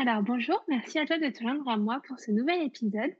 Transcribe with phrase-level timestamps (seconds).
[0.00, 3.10] Alors bonjour, merci à toi de te joindre à moi pour ce nouvel épisode.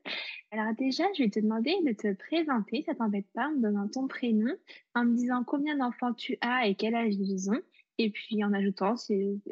[0.52, 3.88] Alors déjà, je vais te demander de te présenter, ça t'embête pas, en me donnant
[3.88, 4.52] ton prénom,
[4.94, 7.60] en me disant combien d'enfants tu as et quel âge ils ont,
[7.98, 8.94] et puis en ajoutant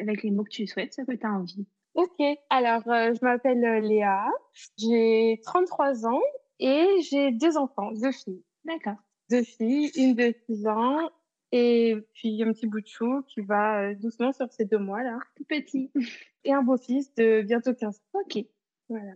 [0.01, 1.67] avec les mots que tu souhaites, ce que tu as envie.
[1.95, 4.29] Ok, alors euh, je m'appelle euh, Léa,
[4.79, 6.23] j'ai 33 ans
[6.61, 8.45] et j'ai deux enfants, deux filles.
[8.65, 8.99] D'accord.
[9.31, 11.11] Deux filles, une de 6 ans
[11.57, 15.03] et puis un petit bout de chou qui va euh, doucement sur ces deux mois
[15.03, 15.19] là.
[15.37, 15.91] Tout petit.
[16.45, 18.21] Et un beau-fils de bientôt 15 ans.
[18.21, 18.45] Ok.
[18.89, 19.15] Voilà.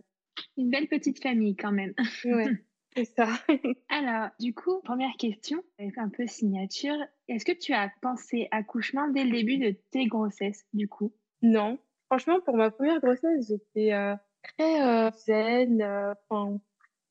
[0.57, 1.93] Une belle petite famille quand même.
[2.25, 2.47] Ouais,
[2.95, 3.27] c'est ça.
[3.89, 6.97] Alors, du coup, première question, un peu signature.
[7.27, 11.13] Est-ce que tu as pensé accouchement dès le début de tes grossesses, du coup?
[11.43, 11.77] Non.
[12.07, 14.15] Franchement, pour ma première grossesse, j'étais euh,
[14.57, 15.83] très euh, zen.
[16.29, 16.59] Enfin,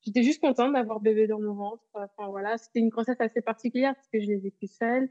[0.02, 1.84] j'étais juste contente d'avoir bébé dans mon ventre.
[1.94, 5.10] Enfin voilà, c'était une grossesse assez particulière parce que je l'ai vécue seule.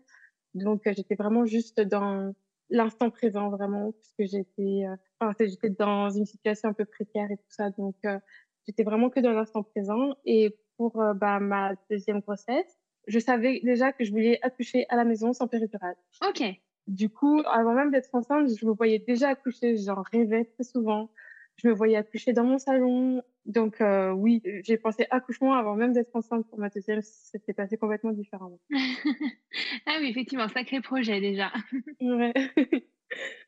[0.53, 2.33] Donc euh, j'étais vraiment juste dans
[2.69, 7.37] l'instant présent vraiment puisque j'étais euh, enfin j'étais dans une situation un peu précaire et
[7.37, 8.19] tout ça donc euh,
[8.67, 13.91] j'étais vraiment que dans l'instant présent et pour bah ma deuxième grossesse, je savais déjà
[13.91, 15.95] que je voulais accoucher à la maison sans péridurale.
[16.25, 16.43] OK.
[16.87, 21.11] Du coup, avant même d'être enceinte, je me voyais déjà accoucher, j'en rêvais très souvent.
[21.57, 25.91] Je me voyais accoucher dans mon salon, donc euh, oui, j'ai pensé accouchement avant même
[25.91, 27.01] d'être enceinte pour ma deuxième.
[27.01, 28.59] C'était passé complètement différemment.
[29.87, 31.51] ah oui, effectivement, sacré projet déjà.
[31.99, 32.31] ouais.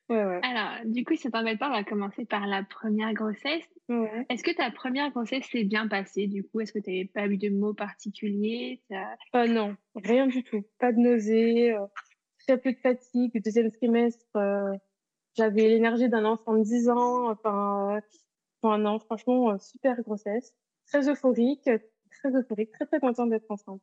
[0.10, 0.40] ouais, ouais.
[0.44, 3.70] Alors, du coup, si ça t'embête pas, on va commencer par la première grossesse.
[3.90, 4.26] Ouais.
[4.30, 6.62] Est-ce que ta première grossesse s'est bien passée du coup?
[6.62, 8.82] Est-ce que tu n'avais pas eu de mots particuliers?
[9.36, 10.64] Euh, Non, rien du tout.
[10.80, 11.86] Pas de nausées, euh,
[12.48, 13.32] très peu de fatigue.
[13.36, 14.74] Le deuxième trimestre, euh,
[15.38, 17.30] j'avais l'énergie d'un enfant de 10 ans.
[17.30, 18.00] Enfin,
[18.64, 20.54] Non, franchement, euh, super grossesse.
[20.88, 21.70] Très euphorique,
[22.12, 23.82] très euphorique, très très contente d'être enceinte.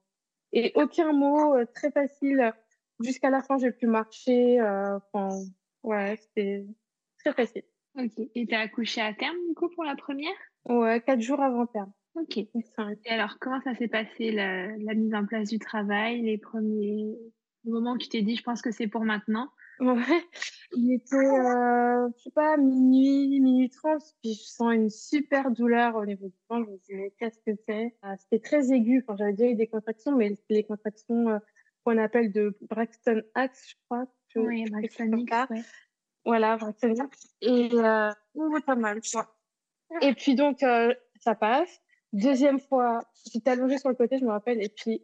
[0.53, 2.53] Et aucun mot, euh, très facile.
[3.01, 4.61] Jusqu'à la fin, j'ai pu marcher.
[4.61, 5.29] Euh, enfin,
[5.83, 6.67] ouais, c'était
[7.19, 7.65] très facile.
[7.97, 8.13] Ok.
[8.35, 10.35] Et t'as accouché à terme, du coup, pour la première?
[10.67, 11.93] Ouais, quatre jours avant terme.
[12.15, 12.39] Ok.
[12.39, 12.51] Et
[13.09, 17.17] alors, comment ça s'est passé, la, la, mise en place du travail, les premiers
[17.65, 19.49] moments où tu t'es dit, je pense que c'est pour maintenant?
[19.81, 20.25] Ouais,
[20.77, 25.95] il était, euh, je sais pas, minuit, minuit 30, puis je sens une super douleur
[25.97, 26.67] au niveau du ventre.
[26.67, 27.95] Je me dis, mais qu'est-ce que c'est?
[28.05, 29.05] Euh, C'était très aigu.
[29.07, 31.39] quand j'avais déjà eu des contractions, mais c'était les contractions euh,
[31.85, 34.07] qu'on appelle de Braxton Axe, je crois.
[34.37, 35.63] oui, Braxton Axe, ouais.
[36.25, 37.35] Voilà, Braxton Axe.
[37.41, 38.11] Et euh,
[38.67, 39.35] pas mal, tu vois.
[40.03, 41.81] Et puis donc, euh, ça passe.
[42.13, 43.01] Deuxième fois,
[43.33, 45.03] j'étais allongée sur le côté, je me rappelle, et puis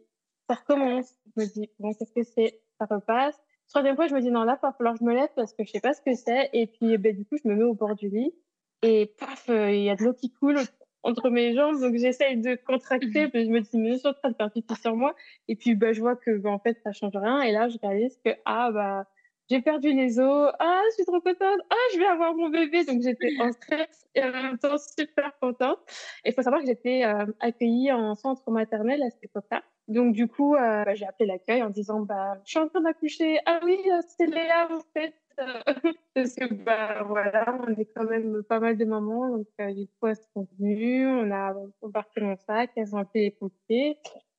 [0.49, 1.13] ça recommence.
[1.35, 2.61] Je me dis, bon, qu'est-ce que c'est?
[2.79, 3.39] Ça repasse.
[3.69, 5.53] Troisième fois, je me dis non, là, il va falloir que je me lève parce
[5.53, 6.49] que je sais pas ce que c'est.
[6.53, 8.33] Et puis, ben, du coup, je me mets au bord du lit
[8.81, 10.59] et paf, euh, il y a de l'eau qui coule
[11.03, 11.79] entre mes jambes.
[11.79, 13.27] Donc, j'essaye de contracter.
[13.29, 15.15] Puis, je me dis, mais je suis en train de faire pipi sur moi.
[15.47, 17.41] Et puis, ben, je vois que, ben, en fait, ça change rien.
[17.41, 19.07] Et là, je réalise que, ah, bah,
[19.49, 20.51] j'ai perdu les os.
[20.59, 21.59] Ah, je suis trop contente.
[21.69, 22.85] Ah, je vais avoir mon bébé.
[22.85, 25.79] Donc, j'étais en stress et en même temps super contente.
[26.23, 29.63] Et il faut savoir que j'étais euh, accueillie en centre maternel à cette époque-là.
[29.87, 32.81] Donc du coup, euh, bah, j'ai appelé l'accueil en disant bah je suis en train
[32.81, 33.37] d'accoucher.
[33.45, 35.13] Ah oui, euh, c'est Léa en fait.
[36.15, 39.87] Parce que bah voilà, on est quand même pas mal de mamans, donc euh, du
[39.87, 43.97] coup elles sont venues, on a embarqué mon sac, elles ont appelé les pompiers,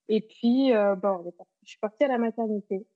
[0.08, 1.22] et puis euh, bon,
[1.64, 2.86] je suis partie à la maternité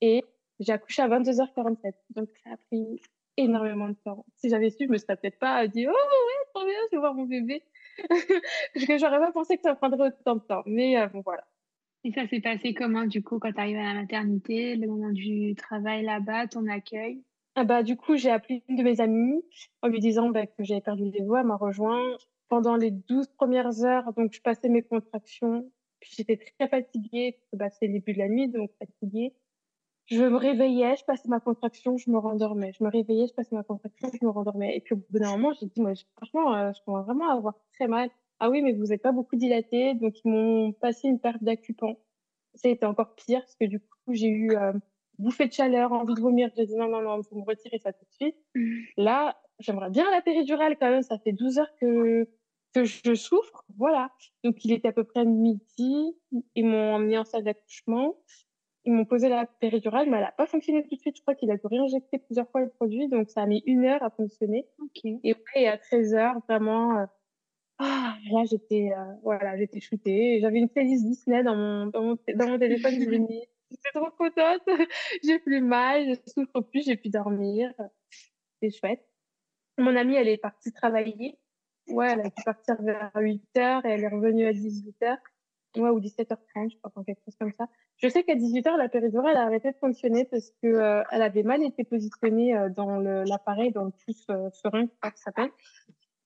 [0.00, 0.24] et
[0.60, 3.02] j'ai accouché à 22h47, donc ça a pris
[3.36, 4.24] énormément de temps.
[4.36, 7.00] Si j'avais su, je me serais peut-être pas dit oh ouais, trop bien, je vais
[7.00, 7.62] voir mon bébé,
[8.08, 10.62] parce que j'aurais pas pensé que ça prendrait autant de temps.
[10.64, 11.44] Mais bon voilà.
[12.06, 15.10] Et ça s'est passé comment, du coup, quand tu arrives à la maternité, le moment
[15.10, 17.20] du travail là-bas, ton accueil?
[17.56, 19.42] Ah bah, Du coup, j'ai appelé une de mes amies
[19.82, 21.40] en lui disant bah, que j'avais perdu les voix.
[21.40, 22.16] Elle m'a rejoint.
[22.48, 25.68] Pendant les 12 premières heures, donc je passais mes contractions.
[25.98, 29.34] Puis j'étais très fatiguée, bah, c'est le début de la nuit, donc fatiguée.
[30.04, 32.72] Je me réveillais, je passais ma contraction, je me rendormais.
[32.78, 34.76] Je me réveillais, je passais ma contraction, je me rendormais.
[34.76, 37.34] Et puis au bout d'un moment, j'ai dit, moi, franchement, euh, je commence vraiment à
[37.34, 38.10] avoir très mal.
[38.38, 39.94] Ah oui, mais vous n'êtes pas beaucoup dilaté.
[39.94, 41.98] Donc, ils m'ont passé une perte d'accupant.
[42.54, 44.72] Ça a été encore pire parce que du coup, j'ai eu euh,
[45.18, 46.50] bouffée de chaleur, envie de vomir.
[46.56, 48.36] J'ai dit non, non, non, vous me retirez ça tout de suite.
[48.54, 48.78] Mmh.
[48.98, 51.02] Là, j'aimerais bien la péridurale quand même.
[51.02, 52.28] Ça fait 12 heures que,
[52.74, 53.64] que je souffre.
[53.78, 54.10] Voilà.
[54.44, 56.16] Donc, il était à peu près midi.
[56.54, 58.16] Ils m'ont emmené en salle d'accouchement.
[58.84, 61.16] ils m'ont posé la péridurale, mais elle n'a pas fonctionné tout de suite.
[61.16, 63.84] Je crois qu'il a dû réinjecter plusieurs fois le produit, donc ça a mis une
[63.86, 64.66] heure à fonctionner.
[65.24, 67.06] Et ouais, à 13 heures, vraiment, euh,
[67.78, 70.38] ah, là, j'étais, euh, voilà, j'étais shootée.
[70.40, 72.92] J'avais une playlist Disney dans mon, dans mon, dans mon téléphone.
[73.70, 74.62] j'étais trop contente.
[75.24, 77.72] j'ai plus mal, je souffre plus, j'ai pu dormir.
[78.62, 79.04] C'est chouette.
[79.78, 81.38] Mon amie, elle est partie travailler.
[81.88, 85.18] Ouais, elle a pu partir vers 8 heures et elle est revenue à 18 heures.
[85.76, 87.68] Ouais, ou 17h30, je crois, quelque chose comme ça.
[87.98, 91.42] Je sais qu'à 18h, la péridurale a arrêté de fonctionner parce que euh, elle avait
[91.42, 95.24] mal été positionnée euh, dans l'appareil, dans le pouce euh, serein, je crois que ça
[95.24, 95.50] s'appelle.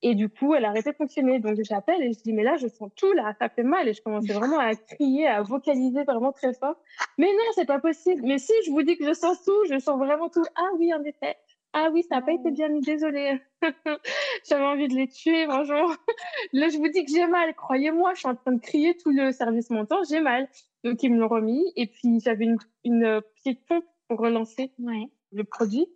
[0.02, 1.40] Et du coup, elle a arrêté de fonctionner.
[1.40, 3.86] Donc, j'appelle et je dis, mais là, je sens tout, là, ça fait mal.
[3.88, 6.76] Et je commençais vraiment à crier, à vocaliser vraiment très fort.
[7.18, 8.22] Mais non, c'est pas possible.
[8.24, 10.44] Mais si, je vous dis que je sens tout, je sens vraiment tout.
[10.56, 11.36] Ah oui, en effet.
[11.72, 13.40] Ah oui, ça n'a pas été bien mis, désolée.
[14.48, 15.94] J'avais envie de les tuer, franchement.
[16.52, 17.54] Là, je vous dis que j'ai mal.
[17.54, 20.48] Croyez-moi, je suis en train de crier tout le service montant, j'ai mal.
[20.82, 21.72] Donc, ils me l'ont remis.
[21.76, 24.72] Et puis, j'avais une, une petite pompe pour relancer
[25.30, 25.86] le produit.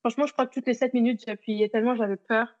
[0.00, 2.57] Franchement, je crois que toutes les 7 minutes, j'appuyais tellement j'avais peur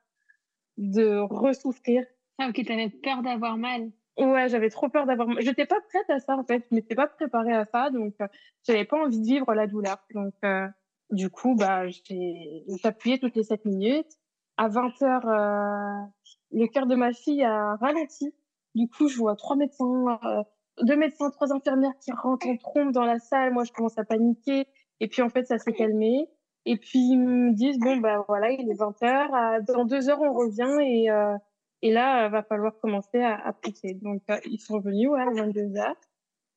[0.78, 2.04] de ressouffrir.
[2.38, 3.90] Ah, ok, t'avais peur d'avoir mal.
[4.16, 5.42] Ouais, j'avais trop peur d'avoir mal.
[5.42, 6.64] J'étais pas prête à ça, en fait.
[6.70, 8.26] Je m'étais pas préparée à ça, donc euh,
[8.66, 9.98] j'avais pas envie de vivre la douleur.
[10.14, 10.66] Donc, euh,
[11.10, 14.18] du coup, bah, j'ai appuyé toutes les 7 minutes.
[14.56, 16.04] À 20 heures, euh,
[16.52, 18.34] le cœur de ma fille a ralenti.
[18.74, 20.42] Du coup, je vois trois médecins, euh,
[20.82, 23.52] deux médecins, trois infirmières qui rentrent en trompe dans la salle.
[23.52, 24.66] Moi, je commence à paniquer.
[25.00, 26.28] Et puis, en fait, ça s'est calmé.
[26.70, 29.62] Et puis, ils me disent, bon, bah voilà, il est 20 heures.
[29.62, 30.76] Dans deux heures, on revient.
[30.86, 31.34] Et, euh,
[31.80, 33.94] et là, il va falloir commencer à, à pousser.
[33.94, 35.96] Donc, euh, ils sont revenus, ouais, à 22 heures.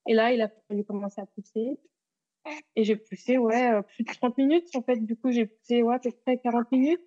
[0.10, 1.80] Et là, il a fallu commencer à pousser.
[2.76, 4.68] Et j'ai poussé, ouais, euh, plus de 30 minutes.
[4.76, 7.02] En fait, du coup, j'ai poussé, ouais, à peu près 40 minutes.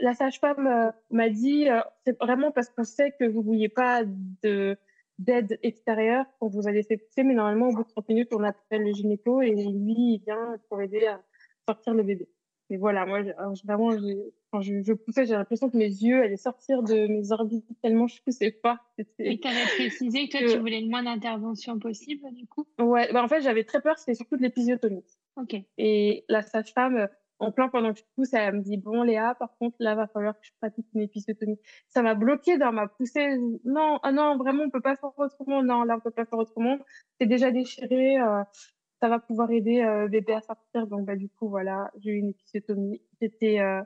[0.00, 4.04] La sage-femme euh, m'a dit, euh, c'est vraiment parce qu'on sait que vous vouliez pas
[4.42, 4.78] de
[5.18, 8.84] d'aide extérieure quand vous allez pousser, mais normalement, au bout de 30 minutes, on appelle
[8.84, 11.22] le gynéco et lui, il vient pour aider à
[11.66, 12.28] sortir le bébé.
[12.68, 13.20] Mais voilà, moi,
[13.64, 13.90] vraiment,
[14.50, 18.08] quand je, je poussais, j'ai l'impression que mes yeux allaient sortir de mes orbites tellement
[18.08, 18.80] je poussais pas.
[19.20, 22.66] Et tu avais précisé que toi, tu voulais le moins d'intervention possible, du coup?
[22.80, 25.04] Ouais, bah en fait, j'avais très peur, c'était surtout de l'épisiotomie.
[25.36, 25.54] Ok.
[25.78, 27.08] Et la sage-femme,
[27.38, 30.08] en plein pendant que je pousse, elle me dit, bon, Léa, par contre, là, va
[30.08, 31.60] falloir que je pratique une épisiotomie.
[31.88, 33.38] Ça m'a bloqué dans ma poussée.
[33.64, 35.62] Non, ah non, vraiment, on peut pas faire autrement.
[35.62, 36.78] Non, là, on peut pas faire autrement.
[37.20, 38.18] C'est déjà déchiré.
[38.18, 38.42] Euh,
[39.00, 40.86] ça va pouvoir aider euh, bébé à sortir.
[40.86, 43.02] Donc, bah, du coup, voilà, j'ai eu une épisiotomie.
[43.20, 43.82] C'était, euh...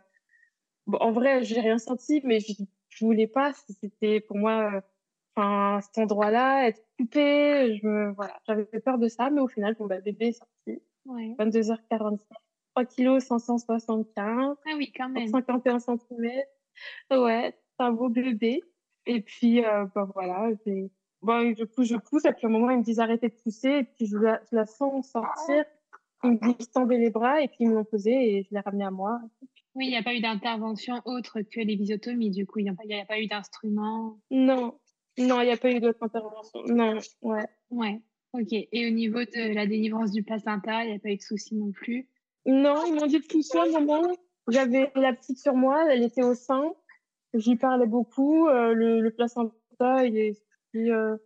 [0.86, 2.52] bon, en vrai, j'ai rien senti, mais je,
[2.88, 3.52] je voulais pas.
[3.80, 4.80] C'était pour moi, euh,
[5.36, 7.76] enfin, cet endroit-là, être coupé.
[7.76, 10.82] Je me, voilà, j'avais peur de ça, mais au final, bon, bah, bébé est sorti.
[11.06, 11.34] Ouais.
[11.38, 12.18] 22h45.
[12.74, 14.56] 3 kg 575.
[14.64, 15.28] Ah oui, quand même.
[15.28, 15.98] 51 cm.
[17.10, 18.62] Ouais, c'est un beau bébé.
[19.06, 20.90] Et puis, euh, bah, voilà, j'ai,
[21.22, 23.34] bon, je pousse, je pousse, et puis à un moment, ils me disent arrêtez de
[23.34, 25.64] pousser, et puis je la, je la sens sortir.
[26.22, 28.61] Ils me disent tendez les bras, et puis ils me l'ont posé, et je l'ai
[28.61, 29.20] ramené à moi.
[29.75, 32.94] Oui, il n'y a pas eu d'intervention autre que les visiotomies, du coup, il n'y
[32.94, 34.19] a, a pas eu d'instrument.
[34.31, 34.78] Non,
[35.19, 36.62] non, il n'y a pas eu d'autre intervention.
[36.67, 37.46] Non, ouais.
[37.70, 38.00] Ouais,
[38.32, 38.49] ok.
[38.52, 41.55] Et au niveau de la délivrance du placenta, il n'y a pas eu de souci
[41.55, 42.08] non plus?
[42.46, 44.02] Non, ils m'ont dit de pousser un moment.
[44.49, 46.73] J'avais la petite sur moi, elle était au sein.
[47.34, 48.49] J'y parlais beaucoup.
[48.49, 51.17] euh, le, le placenta, il est sorti, euh,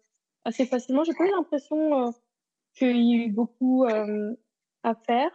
[0.44, 1.05] assez facilement.
[1.05, 2.11] J'ai pas eu l'impression euh,
[2.75, 4.35] qu'il y a eu beaucoup euh,
[4.82, 5.31] à faire.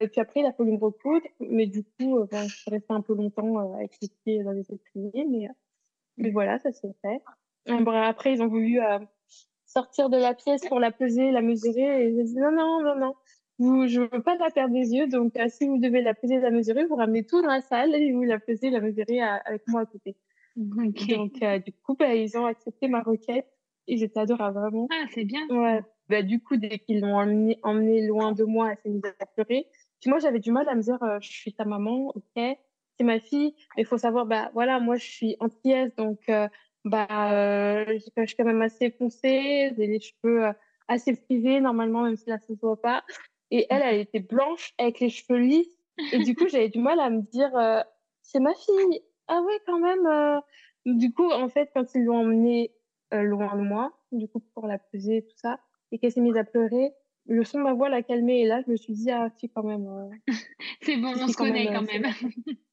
[0.00, 1.26] Et puis après, il a fallu me recoudre.
[1.40, 5.24] Mais du coup, bon, je suis un peu longtemps avec les pieds dans les étriers.
[5.26, 5.48] Mais,
[6.16, 7.22] mais voilà, ça s'est fait.
[7.66, 8.80] Bon, après, ils ont voulu
[9.66, 12.06] sortir de la pièce pour la peser, la mesurer.
[12.06, 13.14] Et j'ai dit non, non, non, non.
[13.58, 15.08] Vous, je veux pas la perdre des yeux.
[15.08, 18.12] Donc, si vous devez la peser, la mesurer, vous ramenez tout dans la salle et
[18.12, 20.16] vous la pesez, la mesurez avec moi à côté.
[20.58, 21.06] Ok.
[21.08, 23.46] Donc, euh, du coup, bah, ils ont accepté ma requête
[23.86, 24.88] et j'étais adorable, vraiment.
[24.90, 25.46] Ah, c'est bien.
[25.48, 25.80] Ouais.
[26.08, 29.26] Bah, du coup, dès qu'ils l'ont emmené, emmené loin de moi, elle s'est mise à
[29.26, 29.66] pleurer.
[30.00, 33.04] Puis moi, j'avais du mal à me dire, euh, je suis ta maman, ok, c'est
[33.04, 33.54] ma fille.
[33.76, 36.48] Mais il faut savoir, bah, voilà, moi, je suis antillaise, donc, euh,
[36.84, 40.52] bah, euh, je je suis quand même assez foncée, j'ai les cheveux euh,
[40.88, 43.04] assez frisés, normalement, même si là, ça se voit pas.
[43.50, 45.76] Et elle, elle était blanche, avec les cheveux lisses.
[46.12, 47.80] Et du coup, j'avais du mal à me dire, euh,
[48.22, 49.02] c'est ma fille.
[49.28, 50.06] Ah ouais, quand même.
[50.06, 50.40] euh.
[50.86, 52.72] Du coup, en fait, quand ils l'ont emmenée
[53.12, 55.60] euh, loin de moi, du coup, pour la peser et tout ça,
[55.92, 56.92] et qu'elle s'est mise à pleurer,
[57.26, 58.40] le son de ma voix l'a calmée.
[58.40, 59.86] Et là, je me suis dit, ah, si, quand même.
[59.86, 60.08] euh,
[60.82, 62.12] C'est bon, on si, se quand connaît même, quand euh, même.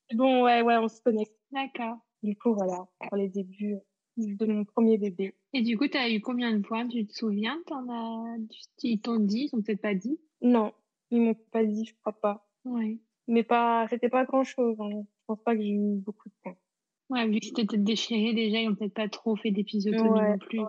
[0.10, 1.34] c'est bon, ouais, ouais, on se connecte.
[1.52, 1.98] D'accord.
[2.24, 3.78] Du coup, voilà, pour les débuts
[4.18, 5.36] de mon premier bébé.
[5.54, 7.62] Et du coup, tu as eu combien de points Tu te souviens?
[7.68, 8.38] T'en as...
[8.82, 10.20] Ils t'ont dit Ils t'ont peut-être pas dit?
[10.42, 10.74] Non,
[11.12, 12.48] ils m'ont pas dit, je crois pas.
[12.64, 12.98] Ouais.
[13.28, 14.78] Mais pas, c'était pas grand chose.
[14.80, 15.04] Hein.
[15.27, 16.55] Je pense pas que j'ai eu beaucoup de points.
[17.10, 20.32] Ouais, vu que c'était peut-être déchiré déjà, ils ont peut-être pas trop fait d'épisotomie Ouais,
[20.32, 20.60] non plus.
[20.60, 20.67] ouais.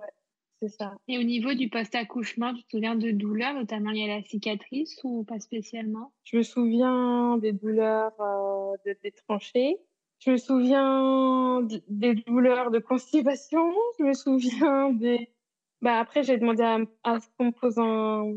[0.63, 0.97] c'est ça.
[1.09, 4.99] Et au niveau du post-accouchement, tu te souviens de douleurs, notamment liées à la cicatrice
[5.05, 6.13] ou pas spécialement?
[6.25, 9.79] Je me souviens des douleurs euh, de, des tranchées.
[10.19, 13.73] Je me souviens des douleurs de constipation.
[13.99, 15.33] Je me souviens des.
[15.83, 18.35] Bah, après, j'ai demandé à, à ce qu'on me pose un,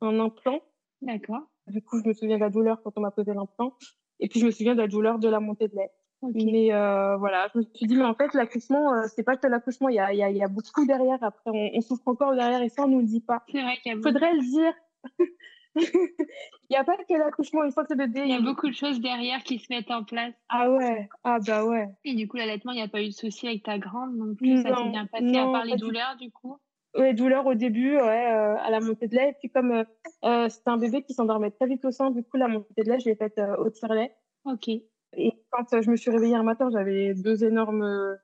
[0.00, 0.60] un implant.
[1.02, 1.49] D'accord.
[1.70, 3.74] Du coup, je me souviens de la douleur quand on m'a posé l'implant.
[4.18, 5.90] Et puis, je me souviens de la douleur de la montée de lait.
[6.22, 9.46] Mais euh, voilà, je me suis dit, mais en fait, l'accouchement, euh, c'est pas que
[9.46, 11.18] l'accouchement, il y a, y, a, y a beaucoup derrière.
[11.22, 13.42] Après, on, on, souffre encore derrière et ça, on nous le dit pas.
[13.50, 14.74] C'est vrai qu'il y a Faudrait le dire.
[15.76, 18.22] Il n'y a pas que l'accouchement, une fois que bébé.
[18.24, 20.34] Il y a beaucoup de choses derrière qui se mettent en place.
[20.48, 21.88] Ah ouais, ah bah ouais.
[22.04, 24.34] Et du coup, l'allaitement, il n'y a pas eu de souci avec ta grande non
[24.34, 24.62] plus.
[24.62, 26.58] ça s'est bien passé à part les douleurs, du coup
[26.96, 29.30] Oui, douleurs au début, ouais, euh, à la montée de lait.
[29.30, 29.84] Et puis, comme euh,
[30.24, 32.90] euh, c'était un bébé qui s'endormait très vite au sein, du coup, la montée de
[32.90, 34.12] lait, je l'ai faite au tire-lait.
[34.44, 34.68] Ok.
[34.68, 38.18] Et quand je me suis réveillée un matin, j'avais deux énormes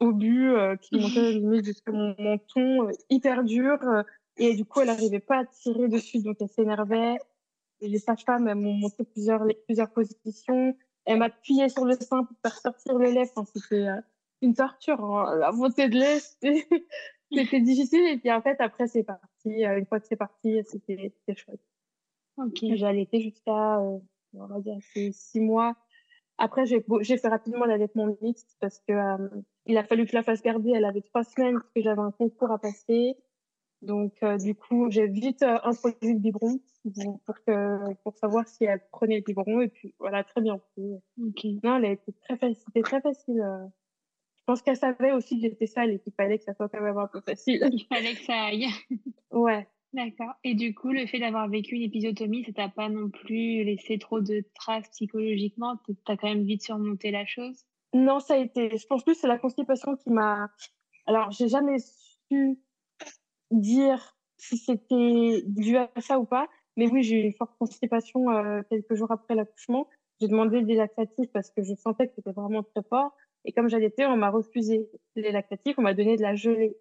[0.00, 4.04] obus qui montaient limite jusqu'à mon menton, hyper durs.
[4.38, 7.18] Et du coup, elle n'arrivait pas à tirer dessus, donc elle s'énervait.
[7.82, 10.76] Les sages-femmes, elles m'ont montré plusieurs, plusieurs positions.
[11.04, 13.30] Elle m'a appuyé sur le sein pour faire sortir le lait.
[13.34, 13.88] Enfin, c'était
[14.42, 15.02] une torture.
[15.04, 15.36] Hein.
[15.36, 16.66] La montée de lait, c'était
[17.30, 18.06] difficile.
[18.08, 19.62] Et puis en fait, après, c'est parti.
[19.62, 21.60] Une fois que c'est parti, c'était chouette.
[22.36, 22.76] Okay.
[22.76, 23.98] J'ai allaité jusqu'à, euh,
[24.34, 24.78] on va dire,
[25.12, 25.76] six mois.
[26.38, 29.28] Après, j'ai fait rapidement l'allaitement mixte parce que euh,
[29.66, 30.72] il a fallu que la fasse garder.
[30.74, 33.16] Elle avait trois semaines parce que j'avais un concours à passer.
[33.82, 36.58] Donc, euh, du coup, j'ai vite euh, introduit le biberon
[37.26, 39.60] pour, que, pour savoir si elle prenait le biberon.
[39.60, 40.94] Et puis, voilà, très bien pris.
[41.28, 41.58] Okay.
[41.62, 42.62] Non, elle a été très facile.
[42.66, 43.44] C'était très facile.
[44.50, 46.80] Je pense qu'elle savait aussi que j'étais sale et qu'il fallait que ça soit quand
[46.80, 47.68] même un peu facile.
[47.70, 48.66] Il fallait que ça aille.
[49.30, 49.68] ouais.
[49.92, 50.32] D'accord.
[50.42, 53.96] Et du coup, le fait d'avoir vécu une épisiotomie, ça t'a pas non plus laissé
[54.00, 55.76] trop de traces psychologiquement?
[56.04, 57.64] T'as quand même vite surmonté la chose?
[57.94, 58.76] Non, ça a été.
[58.76, 60.50] Je pense plus c'est la constipation qui m'a.
[61.06, 62.58] Alors, j'ai jamais su
[63.52, 66.48] dire si c'était dû à ça ou pas.
[66.76, 69.86] Mais oui, j'ai eu une forte constipation euh, quelques jours après l'accouchement.
[70.20, 73.16] J'ai demandé des lactatifs parce que je sentais que c'était vraiment très fort.
[73.44, 75.78] Et comme j'allaitais, on m'a refusé les lactatifs.
[75.78, 76.76] On m'a donné de la gelée.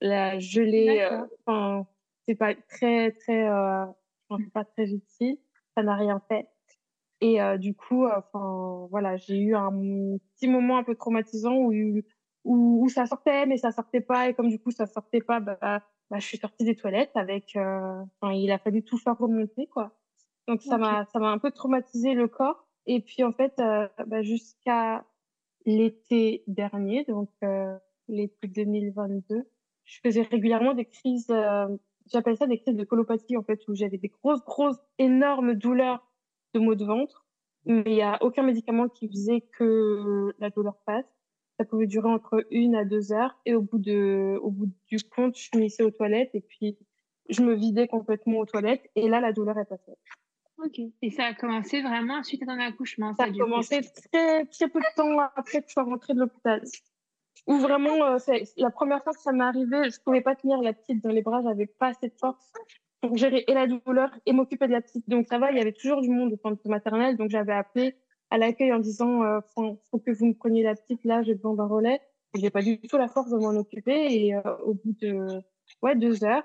[0.00, 1.86] La gelée, euh, enfin,
[2.26, 3.86] c'est pas très, très, euh,
[4.52, 5.38] pas très utile.
[5.76, 6.48] Ça n'a rien fait.
[7.20, 11.72] Et euh, du coup, enfin, voilà, j'ai eu un petit moment un peu traumatisant où,
[12.44, 14.28] où, où ça sortait, mais ça sortait pas.
[14.28, 17.56] Et comme du coup, ça sortait pas, bah, bah, je suis sortie des toilettes avec,
[17.56, 19.92] euh, enfin, il a fallu tout faire remonter, quoi.
[20.48, 22.66] Donc, ça m'a, ça m'a un peu traumatisé le corps.
[22.86, 25.06] Et puis, en fait, euh, bah, jusqu'à
[25.66, 27.76] l'été dernier, donc euh,
[28.08, 29.44] l'été 2022,
[29.84, 31.68] je faisais régulièrement des crises, euh,
[32.10, 36.06] j'appelle ça des crises de colopathie, en fait, où j'avais des grosses, grosses, énormes douleurs
[36.54, 37.26] de maux de ventre.
[37.64, 41.06] Mais il n'y a aucun médicament qui faisait que la douleur passe.
[41.58, 43.38] Ça pouvait durer entre une à deux heures.
[43.46, 46.76] Et au bout, de, au bout du compte, je finissais aux toilettes et puis
[47.28, 48.90] je me vidais complètement aux toilettes.
[48.96, 49.92] Et là, la douleur est passée.
[50.64, 50.80] Ok.
[51.02, 54.68] Et ça a commencé vraiment suite à ton accouchement Ça, ça a commencé très, très
[54.68, 56.62] peu de temps après que je sois rentrée de l'hôpital.
[57.46, 58.18] Où vraiment, euh,
[58.56, 61.22] la première fois que ça m'est arrivé, je pouvais pas tenir la petite dans les
[61.22, 62.52] bras, j'avais pas assez de force
[63.00, 65.08] pour gérer et la douleur et m'occuper de la petite.
[65.08, 67.96] Donc ça va, il y avait toujours du monde au centre maternel, donc j'avais appelé
[68.30, 71.34] à l'accueil en disant euh, faut, faut que vous me preniez la petite là, j'ai
[71.34, 72.00] besoin d'un relais.
[72.34, 75.42] J'ai pas du tout la force de m'en occuper et euh, au bout de
[75.82, 76.44] ouais deux heures,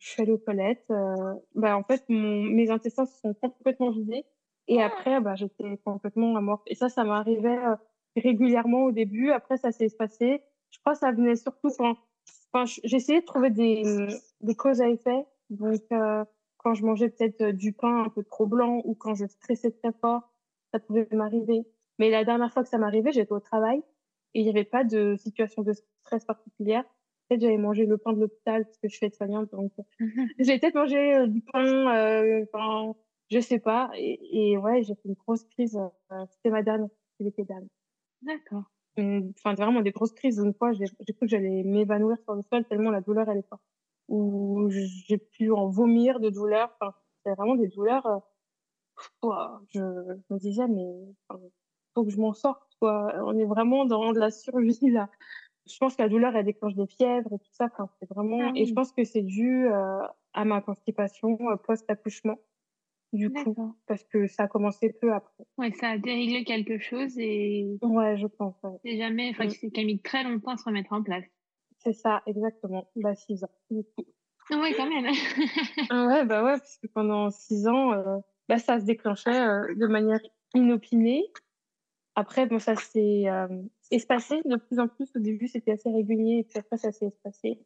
[0.00, 0.84] je suis allée aux toilettes.
[0.90, 4.24] Euh, bah en fait mon, mes intestins se sont complètement vidés
[4.66, 6.62] et après bah j'étais complètement amorphe.
[6.66, 7.76] Et ça, ça m'arrivait euh,
[8.16, 9.30] régulièrement au début.
[9.30, 10.42] Après ça s'est espacé.
[10.70, 11.96] Je crois que ça venait surtout quand
[12.52, 13.82] enfin j'essayais de trouver des
[14.40, 15.24] des causes à effet.
[15.50, 16.24] Donc euh,
[16.56, 19.92] quand je mangeais peut-être du pain un peu trop blanc ou quand je stressais très
[20.00, 20.30] fort
[20.72, 21.62] ça pouvait m'arriver.
[21.98, 23.82] Mais la dernière fois que ça m'arrivait, j'étais au travail
[24.34, 26.84] et il n'y avait pas de situation de stress particulière.
[27.30, 29.70] Peut-être j'avais mangé le pain de l'hôpital parce que je suis aide-soignante, donc
[30.40, 32.92] j'ai peut-être mangé euh, du pain, euh, enfin,
[33.30, 33.88] je sais pas.
[33.96, 35.76] Et, et ouais, j'ai fait une grosse crise.
[36.10, 36.88] Euh, C'était ma dernière,
[37.20, 37.68] c'était dernière.
[38.22, 38.64] D'accord.
[38.98, 40.38] Enfin, vraiment des grosses crises.
[40.38, 43.48] Une fois, j'ai cru que j'allais m'évanouir sur le sol tellement la douleur elle est
[43.48, 43.62] forte.
[44.08, 46.76] Ou j'ai pu en vomir de douleur.
[46.80, 46.92] Enfin,
[47.24, 48.06] c'est vraiment des douleurs.
[49.24, 49.30] Euh,
[49.68, 50.84] je, je me disais, mais
[51.28, 51.40] enfin,
[51.94, 52.74] faut que je m'en sorte.
[52.80, 53.14] Quoi.
[53.24, 55.08] On est vraiment dans de la survie là.
[55.66, 57.66] Je pense que la douleur, elle déclenche des fièvres et tout ça.
[57.66, 58.38] Enfin, c'est vraiment.
[58.40, 58.62] Ah oui.
[58.62, 59.98] Et je pense que c'est dû euh,
[60.32, 62.38] à ma constipation euh, post-accouchement.
[63.12, 65.44] Du coup, parce que ça a commencé peu après.
[65.58, 67.66] Ouais, ça a déréglé quelque chose et.
[67.82, 68.54] Ouais, je pense.
[68.62, 68.78] Ouais.
[68.84, 71.24] C'est jamais, enfin, qui a mis très longtemps à se remettre en place.
[71.78, 72.88] C'est ça, exactement.
[72.94, 73.50] Bah, six ans.
[73.70, 74.04] Du coup.
[74.52, 75.12] Ah ouais, quand même.
[75.90, 79.74] Ah ouais, bah ouais, parce que pendant six ans, euh, bah, ça se déclenchait euh,
[79.74, 80.20] de manière
[80.54, 81.24] inopinée.
[82.16, 83.48] Après, bon, ça s'est euh,
[83.90, 85.08] espacé de plus en plus.
[85.14, 87.58] Au début, c'était assez régulier, et puis après, ça s'est espacé.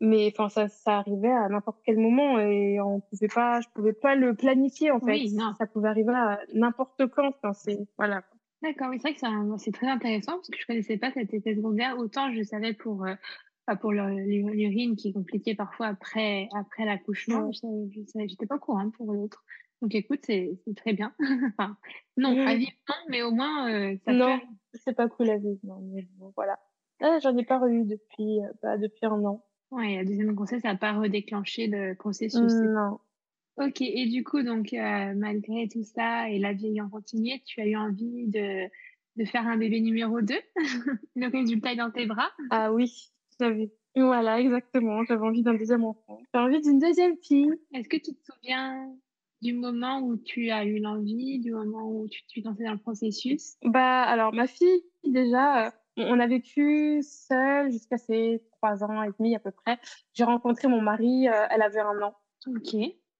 [0.00, 3.92] mais enfin ça, ça arrivait à n'importe quel moment et on pouvait pas, je pouvais
[3.94, 5.12] pas le planifier en fait.
[5.12, 5.52] Oui, non.
[5.58, 7.28] Ça pouvait arriver à n'importe quand.
[7.28, 8.22] Enfin, c'est voilà.
[8.62, 11.54] D'accord, oui, c'est vrai que c'est très intéressant parce que je connaissais pas cet effet
[11.54, 11.98] secondaire.
[11.98, 13.14] Autant je savais pour, euh,
[13.80, 17.48] pour l'urine qui est compliqué parfois après, après l'accouchement.
[17.48, 17.88] Ouais.
[17.90, 19.44] Je J'étais pas au courant pour l'autre.
[19.82, 21.14] Donc écoute, c'est c'est très bien.
[21.58, 21.76] enfin,
[22.16, 22.46] non, Ouais.
[22.46, 24.40] à vivre, non, mais au moins, euh, ça non,
[24.72, 25.58] c'est pas cool à vivre.
[25.64, 26.58] Non, mais bon, voilà.
[27.02, 29.44] Ah, j'en ai pas eu depuis, euh, bah, depuis un an.
[29.70, 32.52] Ouais, la deuxième grossesse n'a pas redéclenché le processus.
[32.54, 32.98] Non.
[33.58, 37.60] Ok, et du coup, donc, euh, malgré tout ça et la vie ayant continué, tu
[37.60, 38.66] as eu envie de,
[39.16, 40.34] de faire un bébé numéro 2.
[41.16, 42.30] Le résultat est dans tes bras?
[42.50, 43.70] Ah oui, j'avais.
[43.94, 45.04] Voilà, exactement.
[45.04, 46.20] J'avais envie d'un deuxième enfant.
[46.34, 47.50] J'ai envie d'une deuxième fille.
[47.72, 48.94] Est-ce que tu te souviens
[49.46, 52.78] du moment où tu as eu l'envie, du moment où tu t'es lancée dans le
[52.78, 53.56] processus?
[53.62, 59.10] Bah, alors, ma fille, déjà, euh, on a vécu seule jusqu'à ses trois ans et
[59.16, 59.78] demi à peu près.
[60.14, 62.16] J'ai rencontré mon mari, euh, elle avait un an.
[62.48, 62.74] Ok,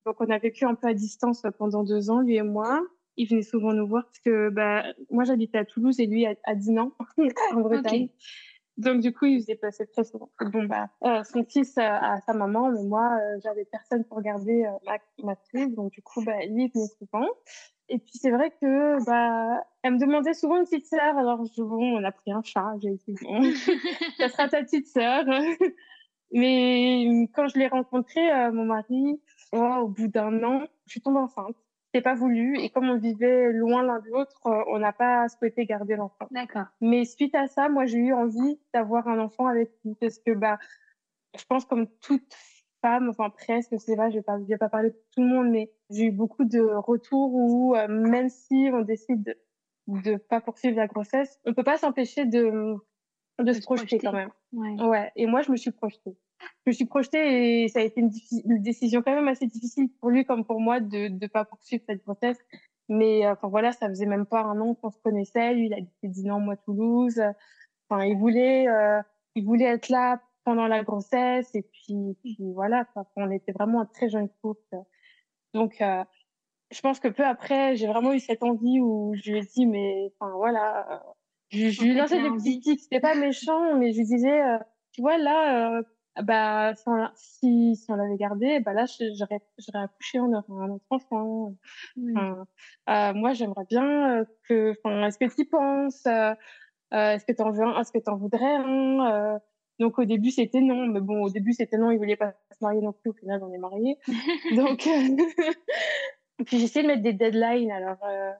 [0.04, 2.82] Donc, on a vécu un peu à distance euh, pendant deux ans, lui et moi.
[3.16, 6.34] Il venait souvent nous voir parce que bah, moi, j'habitais à Toulouse et lui à,
[6.42, 6.92] à Dinan,
[7.52, 8.08] en Bretagne.
[8.78, 10.30] Donc, du coup, il se déplaçait très souvent.
[10.40, 14.20] Bon, bah, euh, son fils euh, a sa maman, mais moi, euh, j'avais personne pour
[14.20, 15.74] garder euh, ma, ma fille.
[15.74, 17.26] Donc, du coup, bah, lui, venait souvent.
[17.88, 21.16] Et puis, c'est vrai que, bah, elle me demandait souvent une petite sœur.
[21.16, 22.74] Alors, je, bon, on a pris un chat.
[22.82, 23.42] J'ai dit, bon,
[24.18, 25.24] ça sera ta petite sœur.
[26.32, 29.20] Mais quand je l'ai rencontré, euh, mon mari,
[29.52, 31.56] oh, au bout d'un an, je suis tombée enceinte.
[31.96, 32.58] C'était pas voulu.
[32.58, 36.26] Et comme on vivait loin l'un de l'autre, euh, on n'a pas souhaité garder l'enfant.
[36.30, 36.66] d'accord.
[36.82, 40.32] Mais suite à ça, moi, j'ai eu envie d'avoir un enfant avec lui parce que,
[40.32, 40.58] bah,
[41.38, 42.34] je pense comme toute
[42.82, 45.22] femme, enfin presque, je sais pas, je vais pas, je vais pas parler pour tout
[45.22, 49.36] le monde, mais j'ai eu beaucoup de retours où euh, même si on décide de,
[49.86, 52.74] de pas poursuivre la grossesse, on peut pas s'empêcher de,
[53.38, 53.98] de se se projeter projeter.
[53.98, 54.30] quand même.
[54.52, 54.82] Ouais.
[54.84, 55.12] Ouais.
[55.16, 56.14] Et moi, je me suis projetée.
[56.40, 58.10] Je me suis projetée et ça a été une,
[58.44, 61.82] une décision quand même assez difficile pour lui comme pour moi de ne pas poursuivre
[61.88, 62.38] cette grossesse.
[62.88, 65.54] Mais euh, enfin voilà, ça faisait même pas un an qu'on se connaissait.
[65.54, 67.20] Lui, il habitait Dinan, moi Toulouse.
[67.88, 69.00] Enfin, il voulait, euh,
[69.34, 72.84] il voulait être là pendant la grossesse et puis, puis voilà.
[72.92, 73.06] quoi.
[73.16, 74.76] on était vraiment un très jeune couple.
[75.54, 76.04] Donc, euh,
[76.70, 79.66] je pense que peu après, j'ai vraiment eu cette envie où je lui ai dit,
[79.66, 81.12] mais enfin voilà, euh,
[81.50, 82.80] je, je lui lançais des petits tics.
[82.80, 84.58] C'était pas méchant, mais je lui disais, euh,
[84.92, 85.82] tu vois là, euh,
[86.22, 90.64] bah si on, si, si on l'avait gardé, bah là, j'aurais j'aurais accouché, on aurait
[90.64, 91.54] un autre enfant.
[91.96, 92.12] Oui.
[92.16, 92.46] Enfin,
[92.88, 96.34] euh, moi, j'aimerais bien euh, que, enfin, est-ce que tu y penses euh,
[96.94, 99.38] euh, Est-ce que tu en veux Est-ce que tu en voudrais euh,
[99.78, 100.86] Donc, au début, c'était non.
[100.86, 101.90] Mais bon, au début, c'était non.
[101.90, 103.10] Il voulait pas se marier non plus.
[103.10, 103.98] Au final, on est mariés.
[104.56, 105.16] Donc, euh,
[106.46, 107.72] puis j'ai essayé de mettre des deadlines.
[107.72, 108.32] Alors, euh,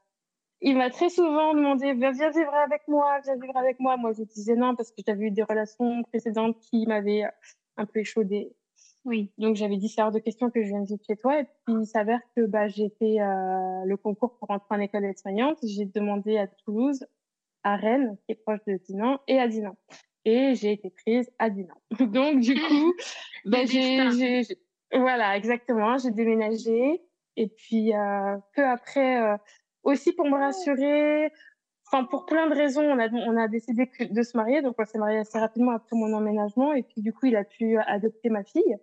[0.61, 3.97] il m'a très souvent demandé viens, viens vivre avec moi, viens vivre avec moi.
[3.97, 7.31] Moi, je disais non parce que j'avais eu des relations précédentes qui m'avaient euh,
[7.77, 8.53] un peu échaudée.
[9.05, 9.31] Oui.
[9.39, 11.41] Donc j'avais dit c'est hors de question que je vienne vivre chez toi.
[11.41, 15.03] Et puis il s'avère que bah, j'ai fait euh, le concours pour entrer en école
[15.03, 15.59] d'aide-soignante.
[15.63, 17.07] J'ai demandé à Toulouse,
[17.63, 19.77] à Rennes, qui est proche de Dinan, et à Dinan.
[20.25, 21.75] Et j'ai été prise à Dinan.
[22.01, 22.95] Donc du coup,
[23.45, 24.11] bah, j'ai, destin.
[24.19, 25.99] j'ai, j'ai- voilà, exactement.
[25.99, 27.01] J'ai déménagé.
[27.37, 29.37] Et puis euh, peu après, euh,
[29.85, 31.31] aussi pour me rassurer,
[31.91, 34.63] enfin pour plein de raisons, on a, on a décidé que- de se marier.
[34.63, 36.73] Donc on s'est marié assez rapidement après mon emménagement.
[36.73, 38.77] Et puis du coup, il a pu adopter ma fille